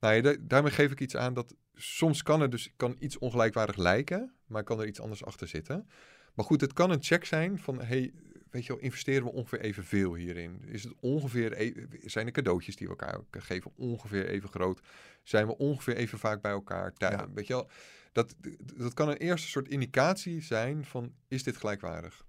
Nou 0.00 0.14
ja, 0.14 0.20
da- 0.20 0.36
daarmee 0.40 0.72
geef 0.72 0.90
ik 0.90 1.00
iets 1.00 1.16
aan 1.16 1.34
dat 1.34 1.54
soms 1.74 2.22
kan 2.22 2.40
er 2.40 2.50
dus 2.50 2.72
kan 2.76 2.96
iets 2.98 3.18
ongelijkwaardig 3.18 3.76
lijken, 3.76 4.34
maar 4.46 4.64
kan 4.64 4.80
er 4.80 4.86
iets 4.86 5.00
anders 5.00 5.24
achter 5.24 5.48
zitten. 5.48 5.88
Maar 6.34 6.44
goed, 6.44 6.60
het 6.60 6.72
kan 6.72 6.90
een 6.90 7.02
check 7.02 7.24
zijn 7.24 7.58
van 7.58 7.80
hey, 7.82 8.12
weet 8.50 8.66
je 8.66 8.72
wel, 8.72 8.82
investeren 8.82 9.24
we 9.24 9.32
ongeveer 9.32 9.60
evenveel 9.60 10.14
hierin? 10.14 10.62
Is 10.66 10.82
het 10.82 10.92
ongeveer 11.00 11.60
e- 11.60 11.86
zijn 12.00 12.26
de 12.26 12.32
cadeautjes 12.32 12.76
die 12.76 12.86
we 12.86 12.92
elkaar 12.92 13.20
geven 13.30 13.72
ongeveer 13.76 14.26
even 14.26 14.48
groot? 14.48 14.80
Zijn 15.22 15.46
we 15.46 15.56
ongeveer 15.56 15.96
even 15.96 16.18
vaak 16.18 16.40
bij 16.42 16.52
elkaar? 16.52 16.92
Ja. 16.98 17.28
Weet 17.34 17.46
je 17.46 17.52
wel, 17.52 17.70
dat, 18.12 18.34
dat 18.76 18.94
kan 18.94 19.08
een 19.08 19.16
eerste 19.16 19.48
soort 19.48 19.68
indicatie 19.68 20.42
zijn 20.42 20.84
van 20.84 21.14
is 21.28 21.42
dit 21.42 21.56
gelijkwaardig? 21.56 22.24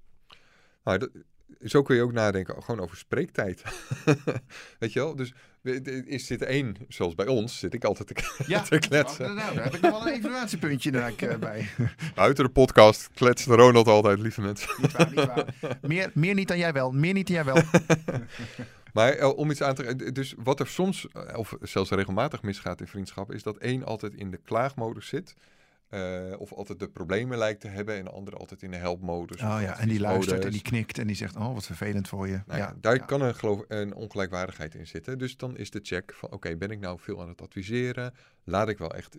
Nou, 0.83 0.97
dat, 0.97 1.09
zo 1.61 1.81
kun 1.81 1.95
je 1.95 2.01
ook 2.01 2.11
nadenken 2.11 2.63
gewoon 2.63 2.81
over 2.81 2.97
spreektijd. 2.97 3.63
Weet 4.79 4.93
je 4.93 4.99
wel? 4.99 5.15
Dus 5.15 5.33
is 6.05 6.27
dit 6.27 6.41
één, 6.41 6.75
zoals 6.87 7.15
bij 7.15 7.27
ons, 7.27 7.59
zit 7.59 7.73
ik 7.73 7.83
altijd 7.83 8.07
te, 8.07 8.15
Ja, 8.47 8.61
te 8.61 8.79
kletsen. 8.79 9.35
Nou, 9.35 9.55
daar 9.55 9.63
heb 9.63 9.75
ik 9.75 9.81
nog 9.81 9.91
wel 9.91 10.07
een 10.07 10.13
evaluatiepuntje 10.13 10.91
inderdaad, 10.91 11.21
eh, 11.21 11.37
bij. 11.49 11.69
Buiten 12.15 12.43
de 12.43 12.49
podcast 12.49 13.09
kletst 13.13 13.47
Ronald 13.47 13.87
altijd, 13.87 14.19
lieve 14.19 14.41
mensen. 14.41 14.69
Niet 14.81 14.91
waar, 14.91 15.09
niet 15.15 15.25
waar. 15.25 15.77
Meer, 15.81 16.11
meer 16.13 16.33
niet 16.33 16.47
dan 16.47 16.57
jij 16.57 16.73
wel. 16.73 16.91
Meer 16.91 17.13
niet 17.13 17.27
dan 17.27 17.35
jij 17.35 17.45
wel. 17.45 17.61
Maar 18.95 19.11
eh, 19.11 19.37
om 19.37 19.51
iets 19.51 19.61
aan 19.61 19.75
te... 19.75 20.11
Dus 20.11 20.33
wat 20.37 20.59
er 20.59 20.67
soms, 20.67 21.07
eh, 21.13 21.37
of 21.37 21.53
zelfs 21.61 21.89
regelmatig 21.89 22.41
misgaat 22.41 22.79
in 22.79 22.87
vriendschap, 22.87 23.31
is 23.31 23.43
dat 23.43 23.57
één 23.57 23.83
altijd 23.83 24.13
in 24.15 24.31
de 24.31 24.39
klaagmodus 24.45 25.07
zit. 25.07 25.35
Eh, 25.89 26.33
of 26.37 26.53
altijd 26.53 26.79
de 26.79 26.89
problemen 26.89 27.37
lijkt 27.37 27.61
te 27.61 27.67
hebben 27.67 27.95
en 27.95 28.03
de 28.03 28.11
andere 28.11 28.37
altijd 28.37 28.61
in 28.61 28.71
de 28.71 28.77
helpmodus. 28.77 29.41
Oh 29.41 29.57
ja, 29.61 29.79
en 29.79 29.87
die 29.87 29.99
luistert 29.99 30.45
en 30.45 30.51
die 30.51 30.61
knikt 30.61 30.97
en 30.97 31.07
die 31.07 31.15
zegt, 31.15 31.35
oh 31.35 31.53
wat 31.53 31.65
vervelend 31.65 32.07
voor 32.07 32.27
je. 32.27 32.41
Nou 32.45 32.59
ja, 32.59 32.75
daar 32.81 32.95
ja. 32.95 33.05
kan 33.05 33.21
een, 33.21 33.35
geloof, 33.35 33.63
een 33.67 33.93
ongelijkwaardigheid 33.93 34.75
in 34.75 34.87
zitten. 34.87 35.17
Dus 35.17 35.37
dan 35.37 35.57
is 35.57 35.69
de 35.69 35.79
check 35.83 36.13
van, 36.13 36.31
oké, 36.31 36.55
ben 36.55 36.71
ik 36.71 36.79
nou 36.79 36.99
veel 36.99 37.21
aan 37.21 37.27
het 37.27 37.41
adviseren? 37.41 38.13
Laat 38.43 38.69
ik 38.69 38.77
wel 38.77 38.93
echt 38.93 39.17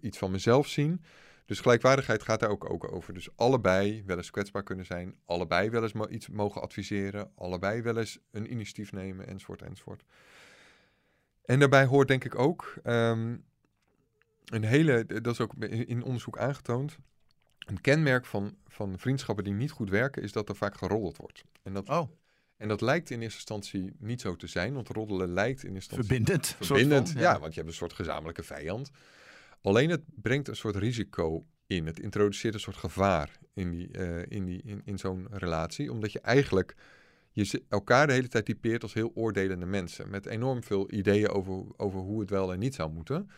iets 0.00 0.18
van 0.18 0.30
mezelf 0.30 0.66
zien? 0.66 1.02
Dus 1.46 1.60
gelijkwaardigheid 1.60 2.22
gaat 2.22 2.40
daar 2.40 2.50
ook, 2.50 2.70
ook 2.70 2.92
over. 2.92 3.14
Dus 3.14 3.28
allebei 3.36 4.02
wel 4.06 4.16
eens 4.16 4.30
kwetsbaar 4.30 4.62
kunnen 4.62 4.86
zijn. 4.86 5.14
Allebei 5.24 5.70
wel 5.70 5.82
eens 5.82 5.92
iets 6.08 6.28
mogen 6.28 6.62
adviseren. 6.62 7.30
Allebei 7.34 7.82
wel 7.82 7.98
eens 7.98 8.18
een 8.30 8.50
initiatief 8.50 8.92
nemen, 8.92 9.26
enzovoort, 9.26 9.62
enzovoort. 9.62 10.02
En 11.44 11.58
daarbij 11.58 11.84
hoort 11.84 12.08
denk 12.08 12.24
ik 12.24 12.38
ook 12.38 12.74
ehm, 12.82 13.36
een 14.46 14.64
hele, 14.64 15.06
dat 15.06 15.32
is 15.32 15.40
ook 15.40 15.54
in 15.64 16.02
onderzoek 16.02 16.38
aangetoond, 16.38 16.96
een 17.58 17.80
kenmerk 17.80 18.26
van, 18.26 18.56
van 18.66 18.98
vriendschappen 18.98 19.44
die 19.44 19.52
niet 19.52 19.70
goed 19.70 19.90
werken, 19.90 20.22
is 20.22 20.32
dat 20.32 20.48
er 20.48 20.56
vaak 20.56 20.76
geroddeld 20.76 21.16
wordt. 21.16 21.44
En 21.62 21.72
dat, 21.72 21.88
Oh, 21.88 22.10
en 22.56 22.68
dat 22.68 22.80
lijkt 22.80 23.10
in 23.10 23.20
eerste 23.20 23.36
instantie 23.36 23.92
niet 23.98 24.20
zo 24.20 24.36
te 24.36 24.46
zijn, 24.46 24.74
want 24.74 24.88
roddelen 24.88 25.32
lijkt 25.32 25.64
in 25.64 25.74
eerste 25.74 25.96
instantie 25.96 26.24
verbindend. 26.24 26.56
verbindend. 26.60 27.10
van, 27.10 27.20
ja. 27.20 27.38
want 27.38 27.54
je 27.54 27.60
hebt 27.60 27.72
een 27.72 27.78
soort 27.78 27.92
gezamenlijke 27.92 28.42
vijand. 28.42 28.90
Alleen 29.62 29.90
het 29.90 30.02
brengt 30.14 30.48
een 30.48 30.56
soort 30.56 30.76
risico 30.76 31.46
in. 31.66 31.86
Het 31.86 32.00
introduceert 32.00 32.54
een 32.54 32.60
soort 32.60 32.76
gevaar 32.76 33.38
in, 33.54 33.70
die, 33.70 33.90
eh, 33.90 34.22
in, 34.28 34.44
die, 34.44 34.62
in, 34.64 34.82
in 34.84 34.98
zo'n 34.98 35.26
relatie, 35.30 35.92
omdat 35.92 36.12
je 36.12 36.20
eigenlijk 36.20 36.74
je 37.30 37.62
elkaar 37.68 38.06
de 38.06 38.12
hele 38.12 38.28
tijd 38.28 38.44
typeert 38.44 38.82
als 38.82 38.94
heel 38.94 39.10
oordelende 39.14 39.66
mensen, 39.66 40.10
met 40.10 40.26
enorm 40.26 40.62
veel 40.62 40.92
ideeën 40.92 41.28
over, 41.28 41.64
over 41.76 42.00
hoe 42.00 42.20
het 42.20 42.30
wel 42.30 42.52
en 42.52 42.58
niet 42.58 42.74
zou 42.74 42.92
moeten. 42.92 43.30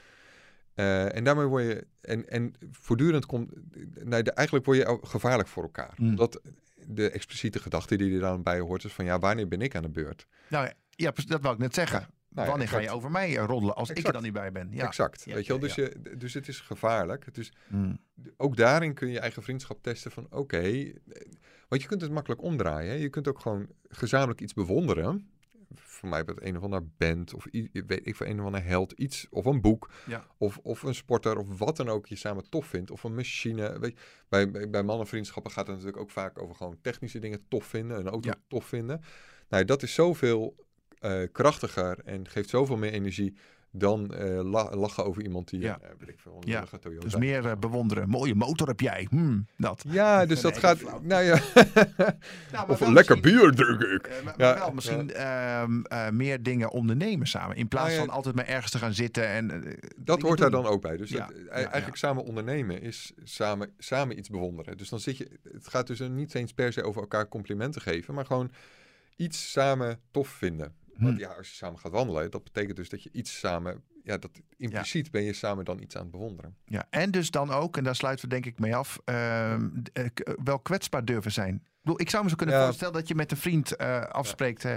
Eh, 0.78 1.16
en 1.16 1.24
daarmee 1.24 1.46
word 1.46 1.64
je, 1.64 1.86
en, 2.00 2.28
en 2.28 2.54
voortdurend 2.70 3.26
komt, 3.26 3.50
nee, 4.04 4.22
de- 4.22 4.32
eigenlijk 4.32 4.66
word 4.66 4.78
je 4.78 4.98
gevaarlijk 5.02 5.48
voor 5.48 5.62
elkaar. 5.62 5.92
Hmm. 5.96 6.08
Omdat 6.08 6.40
de 6.86 7.10
expliciete 7.10 7.58
gedachte 7.58 7.96
die 7.96 8.14
er 8.14 8.20
dan 8.20 8.42
bij 8.42 8.60
hoort 8.60 8.84
is 8.84 8.92
van, 8.92 9.04
ja, 9.04 9.18
wanneer 9.18 9.48
ben 9.48 9.60
ik 9.62 9.74
aan 9.74 9.82
de 9.82 9.88
beurt? 9.88 10.26
Nou 10.48 10.68
ja, 10.90 11.12
dat 11.26 11.40
wou 11.40 11.54
ik 11.54 11.60
net 11.60 11.74
zeggen. 11.74 12.08
Nou 12.28 12.48
Wanneer 12.48 12.68
ga 12.68 12.78
je 12.78 12.90
over 12.90 13.10
mij 13.10 13.38
eh, 13.38 13.44
roddelen 13.44 13.74
als 13.74 13.90
ik 13.90 14.06
er 14.06 14.12
dan 14.12 14.22
niet 14.22 14.32
bij 14.32 14.52
ben? 14.52 14.68
Ja. 14.70 14.86
Exact. 14.86 15.22
Ja, 15.24 15.34
weet 15.34 15.46
je 15.46 15.52
wel? 15.52 15.60
Dus, 15.60 15.74
je, 15.74 15.92
dus 16.18 16.34
het 16.34 16.48
is 16.48 16.60
gevaarlijk. 16.60 17.24
Het 17.24 17.38
is, 17.38 17.52
Mm. 17.68 17.98
ook 18.36 18.56
daarin 18.56 18.94
kun 18.94 19.08
je 19.08 19.18
eigen 19.20 19.42
vriendschap 19.42 19.82
testen 19.82 20.10
van 20.10 20.26
oké. 20.30 20.58
eh, 20.58 20.94
want 21.68 21.82
je 21.82 21.88
kunt 21.88 22.00
het 22.00 22.10
makkelijk 22.10 22.42
omdraaien. 22.42 22.90
hè. 22.90 22.96
Je 22.96 23.08
kunt 23.08 23.28
ook 23.28 23.40
gewoon 23.40 23.66
gezamenlijk 23.88 24.40
iets 24.40 24.54
bewonderen. 24.54 25.28
Voor 25.98 26.08
mij 26.08 26.22
het 26.26 26.42
een 26.42 26.56
of 26.56 26.62
ander 26.62 26.87
band 26.98 27.34
of 27.34 27.46
weet 27.87 28.06
ik 28.06 28.16
voor 28.16 28.26
een 28.26 28.40
of 28.40 28.46
ander 28.46 28.64
held. 28.64 28.92
Iets 28.92 29.26
of 29.30 29.44
een 29.44 29.61
boek 29.61 29.90
Ja. 30.06 30.26
of, 30.37 30.58
of 30.62 30.82
een 30.82 30.94
sporter 30.94 31.38
of 31.38 31.58
wat 31.58 31.76
dan 31.76 31.88
ook 31.88 32.06
je 32.06 32.16
samen 32.16 32.48
tof 32.50 32.66
vindt. 32.66 32.90
Of 32.90 33.04
een 33.04 33.14
machine. 33.14 33.78
Weet 33.78 33.90
je, 33.92 33.98
bij, 34.28 34.50
bij, 34.50 34.70
bij 34.70 34.82
mannenvriendschappen 34.82 35.52
gaat 35.52 35.66
het 35.66 35.76
natuurlijk 35.76 36.02
ook 36.02 36.11
vaak 36.11 36.42
over 36.42 36.54
gewoon 36.54 36.78
technische 36.80 37.18
dingen 37.18 37.44
tof 37.48 37.64
vinden. 37.64 37.98
Een 37.98 38.08
auto 38.08 38.28
Ja. 38.28 38.37
tof 38.48 38.64
vinden. 38.64 39.00
Nou, 39.48 39.64
dat 39.64 39.82
is 39.82 39.94
zoveel 39.94 40.56
eh, 40.98 41.22
krachtiger 41.32 41.98
en 42.04 42.28
geeft 42.28 42.48
zoveel 42.48 42.76
meer 42.76 42.92
energie 42.92 43.37
dan 43.70 44.14
eh, 44.14 44.42
la- 44.50 44.74
lachen 44.76 45.04
over 45.04 45.22
iemand 45.22 45.48
die 45.48 45.61
Ja. 45.61 45.78
weet 45.98 46.09
ik 46.09 46.18
veel, 46.20 46.42
Ja. 46.44 46.64
Toyota 46.81 47.04
Dus 47.04 47.16
meer 47.16 47.46
eh, 47.46 47.57
bewonderen. 47.57 48.09
Mooie 48.09 48.35
motor 48.35 48.68
heb 48.68 48.81
jij. 48.81 49.07
Hmm, 49.11 49.46
dat. 49.57 49.85
Ja, 49.88 50.26
dus 50.26 50.40
dat 50.40 50.52
Nee, 50.52 50.61
gaat. 50.61 51.02
Nou 51.02 51.22
ja. 51.22 51.40
maar 52.52 52.68
of 52.68 52.81
een 52.81 52.92
lekker 52.92 53.20
bier 53.20 53.52
drink 53.52 53.83
ik. 53.83 54.09
Maar, 54.24 54.35
Ja, 54.37 54.48
maar 54.50 54.59
wel 54.59 54.72
misschien 54.72 55.12
ehm, 55.12 55.81
eh, 55.83 56.09
meer 56.11 56.42
dingen 56.42 56.70
ondernemen 56.70 57.26
samen. 57.26 57.57
In 57.57 57.68
plaats 57.68 57.87
Nou 57.94 57.98
van 58.07 58.14
altijd 58.14 58.35
maar 58.35 58.46
ergens 58.46 58.72
te 58.72 58.78
gaan 58.78 58.94
zitten. 58.94 59.26
En, 59.28 59.76
Dat 59.96 60.22
hoort 60.22 60.38
daar 60.38 60.50
dan 60.50 60.66
ook 60.66 60.83
bij. 60.83 60.96
Dus 60.96 61.11
het- 61.11 61.18
ja, 61.18 61.31
eigenlijk 61.50 61.96
samen 61.96 62.24
ondernemen 62.24 62.83
is 62.83 63.12
samen, 63.24 63.70
samen 63.78 64.18
iets 64.18 64.28
bewonderen. 64.28 64.76
Dus 64.76 64.88
dan 64.88 65.00
zit 65.00 65.16
je. 65.16 65.38
Het 65.52 65.68
gaat 65.68 65.87
dus 65.87 66.00
niet 66.00 66.35
eens 66.35 66.52
per 66.52 66.72
se 66.72 66.83
over 66.83 67.00
elkaar 67.00 67.28
complimenten 67.28 67.81
geven, 67.83 68.14
maar 68.14 68.26
gewoon 68.26 68.50
iets 69.16 69.50
samen 69.52 70.00
tof 70.11 70.28
vinden. 70.28 70.74
Want 70.98 71.14
Hm. 71.14 71.20
ja, 71.20 71.28
als 71.28 71.48
je 71.48 71.54
samen 71.54 71.78
gaat 71.78 71.92
wandelen, 71.92 72.30
dat 72.30 72.44
betekent 72.44 72.76
dus 72.76 72.88
dat 72.88 73.02
je 73.02 73.08
iets 73.12 73.38
samen. 73.38 73.82
Ja, 74.02 74.18
dat 74.18 74.30
impliciet 74.56 75.11
ben 75.11 75.22
je 75.22 75.32
samen 75.32 75.64
dan 75.64 75.80
iets 75.82 75.96
aan 75.96 76.02
het 76.02 76.11
bewonderen. 76.11 76.56
Ja, 76.64 76.87
en 76.90 77.11
dus 77.11 77.30
dan 77.30 77.50
ook, 77.50 77.76
en 77.76 77.84
daar 77.84 77.96
sluiten 77.96 78.24
we 78.28 78.30
denk 78.30 78.46
ik 78.46 78.58
mee 78.58 78.76
af, 78.76 78.98
ehm, 79.04 79.68
eh, 79.92 80.04
k- 80.14 80.37
wel 80.44 80.58
kwetsbaar 80.58 81.04
durven 81.04 81.32
zijn. 81.32 81.54
Ik, 81.54 81.62
bedoel, 81.82 82.00
ik 82.00 82.11
zou 82.11 82.22
me 82.24 82.30
zo 82.30 82.37
kunnen 82.37 82.54
Ja. 82.56 82.64
voorstellen 82.64 82.94
dat 82.94 83.08
je 83.08 83.14
met 83.14 83.30
een 83.30 83.37
vriend 83.37 83.76
eh, 83.76 84.00
afspreekt. 84.00 84.64
eh, 84.64 84.74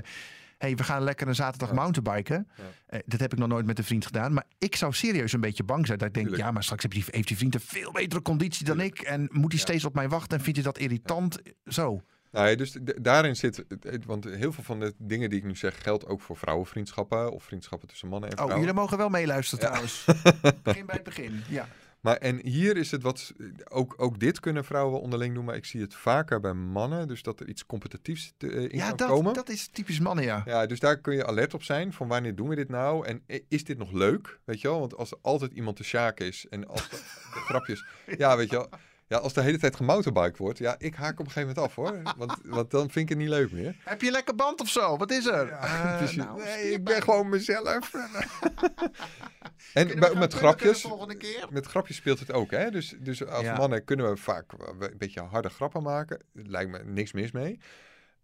hey, 0.57 0.75
we 0.75 0.83
gaan 0.83 1.03
lekker 1.03 1.27
een 1.27 1.35
zaterdag 1.35 1.69
Ja. 1.69 1.75
mountainbiken. 1.75 2.47
Ja. 2.57 2.63
Eh, 2.85 2.99
dat 3.05 3.19
heb 3.19 3.33
ik 3.33 3.39
nog 3.39 3.47
nooit 3.47 3.65
met 3.65 3.77
een 3.77 3.83
vriend 3.83 4.05
gedaan. 4.05 4.33
Maar 4.33 4.45
ik 4.57 4.75
zou 4.75 4.93
serieus 4.93 5.33
een 5.33 5.41
beetje 5.41 5.63
bang 5.63 5.85
zijn. 5.85 5.97
Dat 5.97 6.07
ik 6.07 6.13
denk, 6.13 6.25
Tuurlijk. 6.25 6.47
ja, 6.47 6.53
maar 6.53 6.63
straks 6.63 6.83
die, 6.85 7.03
heeft 7.07 7.27
die 7.27 7.37
vriend 7.37 7.53
een 7.55 7.61
veel 7.61 7.91
betere 7.91 8.21
conditie 8.21 8.65
dan 8.65 8.79
ik. 8.79 8.99
En 8.99 9.21
moet 9.31 9.51
hij 9.51 9.59
Ja. 9.59 9.65
steeds 9.65 9.85
op 9.85 9.93
mij 9.95 10.09
wachten 10.09 10.37
en 10.37 10.43
vindt 10.43 10.59
hij 10.63 10.71
dat 10.71 10.77
irritant? 10.81 11.39
Zo. 11.65 12.01
Nou 12.31 12.49
ja, 12.49 12.55
dus 12.55 12.77
daarin 13.01 13.35
zit. 13.35 13.63
Want 14.05 14.23
heel 14.23 14.51
veel 14.51 14.63
van 14.63 14.79
de 14.79 14.93
dingen 14.97 15.29
die 15.29 15.39
ik 15.39 15.45
nu 15.45 15.55
zeg 15.55 15.81
geldt 15.83 16.05
ook 16.07 16.21
voor 16.21 16.37
vrouwenvriendschappen 16.37 17.31
of 17.31 17.43
vriendschappen 17.43 17.87
tussen 17.87 18.07
mannen 18.07 18.29
en 18.29 18.35
Oh, 18.37 18.41
vrouwen. 18.43 18.65
jullie 18.67 18.81
mogen 18.81 18.97
wel 18.97 19.09
meeluisteren 19.09 19.65
Ja. 19.65 19.69
trouwens. 19.71 20.05
Begin 20.63 20.85
bij 20.85 20.95
het 20.95 21.03
begin. 21.03 21.41
Ja. 21.49 21.67
Maar 21.99 22.15
en 22.17 22.39
hier 22.47 22.77
is 22.77 22.91
het 22.91 23.01
wat, 23.03 23.33
ook, 23.69 23.93
ook 23.97 24.19
dit 24.19 24.39
kunnen 24.39 24.65
vrouwen 24.65 24.93
wel 24.93 25.01
onderling 25.01 25.33
doen, 25.35 25.45
maar 25.45 25.55
ik 25.55 25.65
zie 25.65 25.81
het 25.81 25.95
vaker 25.95 26.39
bij 26.39 26.53
mannen, 26.53 27.07
dus 27.07 27.23
dat 27.23 27.39
er 27.39 27.47
iets 27.47 27.65
competitiefs 27.65 28.33
te, 28.37 28.51
eh, 28.51 28.61
in 28.63 28.69
Ja, 28.77 28.87
kan 28.87 28.97
dat, 28.97 29.07
komen. 29.07 29.33
dat 29.33 29.49
is 29.49 29.67
typisch 29.67 29.99
mannen, 29.99 30.23
ja. 30.25 30.41
Ja, 30.45 30.65
dus 30.65 30.79
daar 30.79 30.97
kun 30.97 31.15
je 31.15 31.25
alert 31.25 31.53
op 31.53 31.63
zijn 31.63 31.93
van 31.93 32.07
wanneer 32.07 32.35
doen 32.35 32.47
we 32.47 32.55
dit 32.55 32.69
nou 32.69 33.05
en 33.07 33.21
i- 33.31 33.45
is 33.47 33.63
dit 33.63 33.77
nog 33.77 33.91
leuk, 33.91 34.39
weet 34.45 34.61
je 34.61 34.67
wel? 34.67 34.79
Want 34.79 34.95
als 34.97 35.11
er 35.11 35.17
altijd 35.21 35.51
iemand 35.51 35.75
te 35.75 35.83
sjaak 35.83 36.19
is 36.19 36.45
en 36.49 36.67
als 36.67 36.81
de, 36.89 36.95
de 37.33 37.39
grapjes, 37.39 37.85
ja, 38.17 38.37
weet 38.37 38.49
je 38.49 38.55
wel, 38.55 38.69
ja, 39.11 39.17
als 39.17 39.33
de 39.33 39.41
hele 39.41 39.57
tijd 39.57 39.75
gemotorbiked 39.75 40.37
wordt, 40.37 40.57
ja, 40.57 40.75
ik 40.77 40.95
haak 40.95 41.19
op 41.19 41.25
een 41.25 41.31
gegeven 41.31 41.47
moment 41.55 41.67
af 41.67 41.75
hoor, 41.75 42.01
want, 42.17 42.37
want 42.43 42.71
dan 42.71 42.81
vind 42.81 42.95
ik 42.95 43.09
het 43.09 43.17
niet 43.17 43.27
leuk 43.29 43.51
meer. 43.51 43.75
Heb 43.83 44.01
je 44.01 44.07
een 44.07 44.13
lekker 44.13 44.35
band 44.35 44.61
of 44.61 44.69
zo? 44.69 44.97
Wat 44.97 45.11
is 45.11 45.25
er? 45.25 45.49
Eh, 45.49 45.99
Dus 46.01 46.15
nou, 46.15 46.43
nee, 46.43 46.71
ik 46.71 46.83
ben 46.83 47.01
gewoon 47.01 47.29
mezelf. 47.29 47.91
en 49.73 49.87
we 49.87 49.95
bij- 49.95 49.99
met 49.99 50.09
kunnen 50.09 50.29
grapjes, 50.29 50.81
de 50.81 50.87
volgende 50.87 51.15
keer? 51.17 51.47
met 51.49 51.65
grapjes 51.65 51.97
speelt 51.97 52.19
het 52.19 52.31
ook, 52.31 52.51
hè? 52.51 52.69
Dus, 52.71 52.95
dus 52.99 53.25
als 53.25 53.43
Ja. 53.43 53.57
mannen 53.57 53.83
kunnen 53.83 54.09
we 54.09 54.17
vaak 54.17 54.51
een 54.79 54.97
beetje 54.97 55.21
harde 55.21 55.49
grappen 55.49 55.83
maken. 55.83 56.23
Lijkt 56.33 56.71
me 56.71 56.83
niks 56.83 57.11
mis 57.13 57.31
mee. 57.31 57.59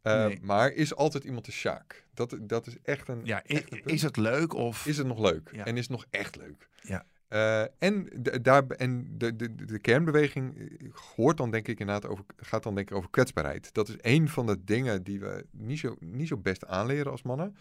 Eh, 0.02 0.26
Nee. 0.26 0.39
Maar 0.41 0.71
is 0.71 0.95
altijd 0.95 1.23
iemand 1.23 1.45
de 1.45 1.52
sjaak? 1.52 2.06
Dat, 2.13 2.38
dat 2.41 2.67
is 2.67 2.76
echt 2.84 3.08
een. 3.08 3.21
Ja, 3.23 3.38
i- 3.47 3.54
echt 3.56 3.71
een 3.71 3.82
punt. 3.82 3.91
is 3.95 4.02
het 4.02 4.17
leuk 4.17 4.54
of... 4.54 4.86
Is 4.86 4.97
het 4.97 5.08
nog 5.08 5.19
leuk? 5.19 5.50
Ja. 5.52 5.65
En 5.65 5.73
is 5.78 5.82
het 5.82 5.89
nog 5.91 6.06
echt 6.10 6.36
leuk? 6.36 6.67
Ja. 6.82 7.06
Eh, 7.27 7.61
en 7.61 8.09
de, 8.15 8.41
daar, 8.41 8.67
en 8.67 9.17
de, 9.17 9.35
de, 9.35 9.65
de 9.65 9.79
kernbeweging 9.79 10.57
eh, 10.57 10.93
hoort 11.15 11.37
dan 11.37 11.51
denk 11.51 11.67
ik 11.67 11.79
inderdaad 11.79 12.11
over, 12.11 12.25
gaat 12.37 12.63
dan 12.63 12.75
denk 12.75 12.89
ik 12.89 12.95
over 12.95 13.09
kwetsbaarheid. 13.09 13.73
Dat 13.73 13.87
is 13.87 13.95
een 14.01 14.29
van 14.29 14.45
de 14.45 14.63
dingen 14.63 15.03
die 15.03 15.19
we 15.19 15.45
niet 15.51 15.79
zo, 15.79 15.95
niet 15.99 16.27
zo 16.27 16.37
best 16.37 16.65
aanleren 16.65 17.11
als 17.11 17.21
mannen. 17.21 17.55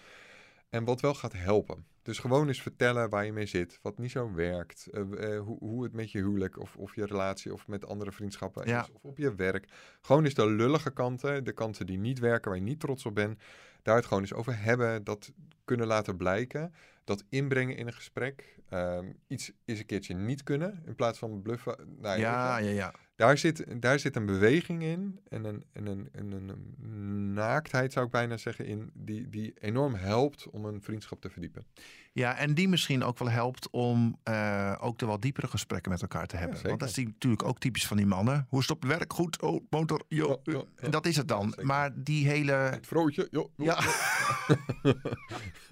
En 0.69 0.85
wat 0.85 1.01
wel 1.01 1.15
gaat 1.15 1.33
helpen. 1.33 1.85
Dus 2.03 2.19
gewoon 2.19 2.49
eens 2.49 2.63
vertellen 2.63 3.11
waar 3.11 3.25
je 3.25 3.33
mee 3.33 3.47
zit, 3.47 3.79
wat 3.83 3.99
niet 3.99 4.11
zo 4.11 4.33
werkt, 4.35 4.89
uh, 4.93 5.01
uh, 5.01 5.41
hoe, 5.41 5.59
hoe, 5.59 5.83
het 5.83 5.93
met 5.93 6.11
je 6.11 6.19
huwelijk 6.19 6.59
of, 6.61 6.77
of 6.77 6.95
je 6.95 7.07
relatie 7.07 7.53
of 7.53 7.67
met 7.67 7.87
andere 7.87 8.13
vriendschappen 8.13 8.69
Ja. 8.69 8.83
is, 8.83 8.93
of 8.93 9.05
op 9.05 9.19
je 9.19 9.35
werk. 9.35 9.69
Gewoon 10.01 10.25
eens 10.25 10.35
de 10.35 10.47
lullige 10.51 10.91
kanten, 10.91 11.45
de 11.45 11.53
kanten 11.53 11.87
die 11.87 11.99
niet 11.99 12.19
werken, 12.19 12.51
waar 12.51 12.59
je 12.59 12.65
niet 12.65 12.81
trots 12.81 13.07
op 13.07 13.15
bent, 13.15 13.43
daar 13.83 13.97
het 13.97 14.07
gewoon 14.07 14.23
eens 14.23 14.35
over 14.35 14.63
hebben, 14.63 15.05
dat 15.05 15.33
kunnen 15.65 15.87
laten 15.87 16.17
blijken, 16.17 16.75
dat 17.05 17.25
inbrengen 17.29 17.77
in 17.77 17.87
een 17.87 17.93
gesprek, 17.93 18.56
um, 18.77 19.17
iets 19.27 19.53
eens 19.65 19.79
een 19.79 19.87
keertje 19.87 20.15
niet 20.15 20.43
kunnen, 20.43 20.83
in 20.87 20.95
plaats 20.95 21.19
van 21.19 21.43
bluffen. 21.43 21.77
Nou, 22.01 22.21
Ja, 22.21 22.59
ja, 22.59 22.71
ja. 22.71 22.95
daar 23.17 23.39
zit, 23.39 23.83
daar 23.83 23.99
zit 23.99 24.17
een 24.17 24.27
beweging 24.27 24.83
in 24.83 25.21
en 25.29 25.45
een, 25.45 25.65
en 25.73 25.87
een, 25.87 26.09
en 26.13 26.33
een 26.33 27.33
naaktheid, 27.33 27.93
zou 27.93 28.07
ik 28.07 28.13
bijna 28.13 28.37
zeggen, 28.37 28.67
in 28.67 28.91
die, 28.95 29.29
die 29.29 29.55
enorm 29.61 29.95
helpt 29.95 30.51
om 30.51 30.65
een 30.65 30.83
vriendschap 30.83 31.21
te 31.21 31.31
verdiepen. 31.31 31.67
Ja, 32.13 32.37
en 32.37 32.55
die 32.55 32.69
misschien 32.69 33.05
ook 33.05 33.19
wel 33.19 33.31
helpt 33.31 33.71
om 33.71 34.19
uh, 34.29 34.75
ook 34.81 34.99
de 34.99 35.07
wat 35.07 35.23
diepere 35.23 35.47
gesprekken 35.47 35.93
met 35.93 36.03
elkaar 36.03 36.27
te 36.27 36.37
hebben. 36.37 36.57
Ja, 36.57 36.69
Want 36.69 36.81
dat 36.81 36.89
is 36.89 36.95
die, 36.95 37.07
natuurlijk 37.07 37.43
ook 37.43 37.59
typisch 37.59 37.87
van 37.87 37.97
die 37.97 38.07
mannen. 38.07 38.47
Hoe 38.49 38.61
is 38.61 38.69
het 38.69 38.77
op 38.77 38.83
het 38.83 38.99
werk? 38.99 39.13
Goed, 39.13 39.43
oh, 39.43 39.65
motor, 39.71 40.03
jo. 40.09 40.29
Ja, 40.29 40.53
ja, 40.53 40.59
ja. 40.59 40.65
En 40.77 40.91
dat 40.91 41.07
is 41.07 41.17
het 41.17 41.29
dan. 41.29 41.55
Maar 41.63 41.91
die 41.95 42.27
hele... 42.27 42.53
Het 42.53 42.87
vrootje, 42.87 43.29
jo, 43.31 43.51
jo, 43.57 43.65
Ja. 43.65 43.79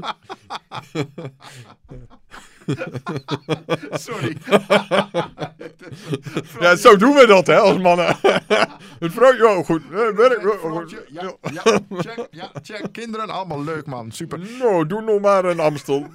Sorry. 4.06 4.36
Ja, 6.60 6.76
zo 6.76 6.96
doen 6.96 7.14
we 7.14 7.26
dat, 7.26 7.46
hè, 7.46 7.58
als 7.58 7.78
mannen. 7.78 8.06
het 8.98 9.12
vrootje, 9.12 9.48
oh, 9.48 9.64
goed. 9.64 9.82
Werk, 9.90 10.64
oh, 10.64 10.72
goed. 10.72 10.96
Ja, 11.08 11.32
ja, 11.52 11.62
check, 11.90 12.26
ja, 12.30 12.50
check. 12.62 12.92
Kinderen, 12.92 13.30
allemaal 13.30 13.64
leuk 13.64 13.86
man. 13.86 14.10
Super. 14.10 14.40
Nou, 14.58 14.86
doe 14.86 15.02
nog 15.02 15.20
maar 15.20 15.44
een 15.44 15.60
Amstel. 15.60 16.06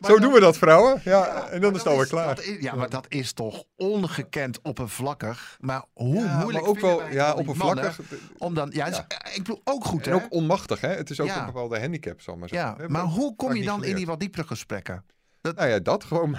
zo 0.00 0.12
dan- 0.12 0.20
doen 0.20 0.32
we 0.32 0.40
dat, 0.40 0.56
vrouwen. 0.56 1.00
Ja, 1.04 1.48
en 1.48 1.60
dan 1.60 1.72
is 1.72 1.78
het 1.78 1.86
alweer 1.86 2.00
dat 2.02 2.10
klaar. 2.10 2.34
dat 2.34 2.44
is- 2.44 2.60
ja, 2.62 2.74
maar 2.74 2.90
dat 2.90 3.06
is 3.08 3.32
toch 3.32 3.64
ongekend 3.76 4.58
oppervlakkig. 4.62 5.56
Maar 5.60 5.84
hoe 5.92 6.14
Ja, 6.14 6.38
moeilijk 6.38 6.64
maar 6.64 6.70
ook 6.74 6.80
wel, 6.80 7.08
ja, 7.10 7.34
oppervlakkig. 7.34 8.00
Om 8.38 8.54
dan, 8.54 8.70
ja, 8.72 8.86
dus, 8.86 8.98
ik 9.34 9.36
bedoel 9.36 9.60
ook 9.64 9.84
goed 9.84 10.06
En 10.06 10.12
hè. 10.18 10.24
ook 10.24 10.32
onmachtig, 10.32 10.80
hè. 10.80 10.88
Het 10.88 11.10
is 11.10 11.20
ook 11.20 11.28
een 11.28 11.44
bepaalde 11.46 11.80
handicap, 11.80 12.20
zal 12.20 12.36
maar 12.36 12.48
zeggen. 12.48 12.74
ja, 12.78 12.88
maar 12.88 13.02
hoe 13.02 13.36
kom 13.36 13.54
je 13.54 13.64
dan 13.64 13.84
in 13.84 13.96
die 13.96 14.06
wat 14.06 14.20
diepere 14.20 14.46
gesprekken? 14.46 15.04
Nou 15.42 15.68
ja, 15.68 15.78
dat 15.78 16.04
gewoon. 16.04 16.36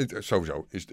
Het- 0.00 0.24
Sowieso. 0.24 0.66
Is 0.70 0.86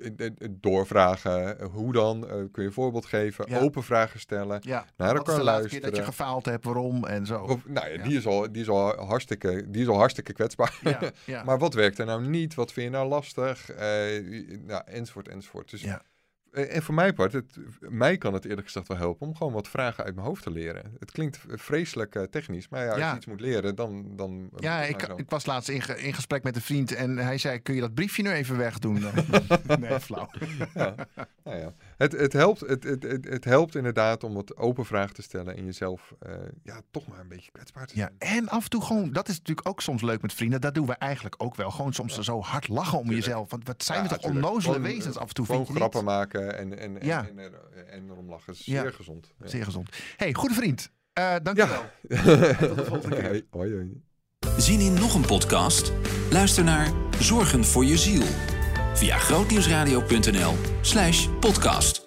doorvragen. 0.51 1.59
eh, 1.59 1.67
Hoe 1.67 1.93
dan? 1.93 2.23
eh, 2.27 2.29
kun 2.29 2.49
je 2.53 2.61
een 2.67 2.71
voorbeeld 2.71 3.05
geven? 3.05 3.45
Ja. 3.49 3.59
Open 3.59 3.83
vragen 3.83 4.19
stellen. 4.19 4.59
Ja, 4.63 4.85
Naar 4.97 5.07
wat 5.07 5.11
is 5.13 5.17
elkaar 5.17 5.35
de 5.37 5.43
laatste 5.43 5.69
keer 5.69 5.81
dat 5.81 5.89
je 5.89 5.95
luisteren. 5.95 6.05
gefaald 6.25 6.45
hebt, 6.45 6.63
waarom 6.65 7.05
en 7.05 7.25
zo. 7.25 7.41
Of, 7.43 7.67
nou 7.67 7.87
ja, 7.87 7.93
Ja. 7.93 8.03
Die, 8.03 8.17
is 8.17 8.25
al, 8.27 8.51
die, 8.51 8.61
is 8.61 8.69
al 8.69 8.95
hartstikke, 9.05 9.65
die 9.69 9.81
is 9.81 9.87
al 9.87 9.97
hartstikke 9.97 10.33
kwetsbaar. 10.33 10.79
Maar 11.45 11.57
wat 11.59 11.73
werkt 11.73 11.99
er 11.99 12.05
nou 12.05 12.27
niet? 12.27 12.53
Wat 12.55 12.71
vind 12.73 12.85
je 12.85 12.91
nou 12.91 13.07
lastig? 13.07 13.71
Eh, 13.71 13.85
nou, 14.65 14.81
enzovoort, 14.85 15.27
enzovoort. 15.27 15.69
Dus, 15.69 15.81
Ja. 15.81 16.01
Eh, 16.57 16.75
En 16.75 16.83
voor 16.83 16.93
mijn 16.93 17.13
part, 17.13 17.33
het, 17.33 17.57
mij 17.79 18.17
kan 18.17 18.33
het 18.33 18.45
eerlijk 18.45 18.65
gezegd 18.67 18.87
wel 18.87 18.97
helpen 18.97 19.27
om 19.27 19.35
gewoon 19.35 19.53
wat 19.53 19.67
vragen 19.67 20.03
uit 20.03 20.15
mijn 20.15 20.27
hoofd 20.27 20.43
te 20.43 20.51
leren. 20.51 20.95
Het 20.99 21.11
klinkt 21.11 21.39
vreselijk 21.47 22.15
eh, 22.15 22.23
technisch, 22.23 22.69
maar 22.69 22.83
ja, 22.83 22.89
als 22.89 22.99
Ja. 22.99 23.09
je 23.11 23.17
iets 23.17 23.25
moet 23.25 23.39
leren, 23.41 23.75
dan... 23.75 24.15
dan 24.15 24.49
Ja, 24.55 24.81
ik, 24.81 25.01
ik 25.15 25.29
was 25.29 25.45
laatst 25.45 25.69
in, 25.69 25.81
ge- 25.81 26.01
in 26.01 26.13
gesprek 26.13 26.43
met 26.43 26.55
een 26.55 26.61
vriend 26.61 26.95
en 26.95 27.17
hij 27.17 27.37
zei: 27.37 27.59
Kun 27.59 27.75
je 27.75 27.81
dat 27.81 27.93
briefje 27.93 28.23
nu 28.23 28.29
even 28.31 28.57
wegdoen? 28.57 29.03
nee, 29.79 29.99
flauw. 29.99 30.29
ja. 30.73 30.95
Nou 31.43 31.57
ja. 31.59 31.73
Het, 31.97 32.11
het, 32.11 32.33
helpt, 32.33 32.59
het, 32.59 32.83
het, 32.83 33.03
het, 33.03 33.27
het 33.29 33.43
helpt 33.43 33.75
inderdaad 33.75 34.23
om 34.23 34.33
wat 34.33 34.57
open 34.57 34.85
vragen 34.85 35.13
te 35.15 35.21
stellen 35.21 35.57
en 35.57 35.65
jezelf 35.65 36.13
eh, 36.19 36.31
ja, 36.63 36.81
toch 36.91 37.07
maar 37.07 37.19
een 37.19 37.27
beetje 37.27 37.51
kwetsbaar 37.51 37.85
te 37.87 37.97
Ja, 37.97 38.09
zijn. 38.17 38.37
en 38.37 38.49
af 38.49 38.63
en 38.63 38.69
toe 38.69 38.81
gewoon, 38.83 39.11
dat 39.11 39.27
is 39.29 39.37
natuurlijk 39.37 39.67
ook 39.67 39.81
soms 39.81 40.01
leuk 40.01 40.21
met 40.21 40.33
vrienden. 40.33 40.61
Dat 40.61 40.73
doen 40.73 40.85
we 40.85 40.93
eigenlijk 40.93 41.35
ook 41.37 41.55
wel. 41.55 41.71
Gewoon 41.71 41.93
soms 41.93 42.19
zo 42.19 42.41
hard 42.41 42.67
lachen 42.67 42.97
om 42.97 43.03
Tuurlijk. 43.05 43.25
jezelf. 43.25 43.49
Want 43.49 43.67
wat 43.67 43.83
zijn 43.83 44.03
Ja, 44.03 44.09
we 44.09 44.15
toch 44.15 44.23
onnozele 44.31 44.79
wezens 44.79 45.15
eh, 45.15 45.21
af 45.21 45.27
en 45.27 45.33
toe, 45.33 45.45
Gewoon 45.45 45.65
grappen 45.65 46.03
maken 46.03 46.46
en, 46.51 46.79
en, 46.79 46.99
en, 46.99 47.05
Ja. 47.07 47.27
en, 47.27 47.39
en, 47.39 47.51
en 47.89 48.09
erom 48.09 48.29
lachen. 48.29 48.53
Ja. 48.57 48.81
Zeer 48.81 48.93
gezond. 48.93 49.33
Ja. 49.39 49.47
Zeer 49.47 49.63
gezond. 49.63 49.89
hey, 50.17 50.33
goede 50.33 50.55
vriend. 50.55 50.91
Eh 51.13 51.35
dankjewel. 51.43 51.83
Tot 52.67 52.77
de 52.77 52.85
volgende 52.85 53.15
keer. 53.15 53.27
Hoi, 53.29 53.43
hoi, 53.49 53.73
hoi. 53.73 54.01
Zien 54.57 54.79
in 54.79 54.93
nog 54.93 55.13
een 55.15 55.25
podcast? 55.25 55.91
Luister 56.31 56.63
naar 56.63 56.91
Zorgen 57.19 57.65
voor 57.65 57.85
je 57.85 57.97
ziel 57.97 58.23
via 58.93 59.17
grootnieuwsradio.nl 59.17 60.53
slash 60.81 61.27
podcast. 61.39 62.06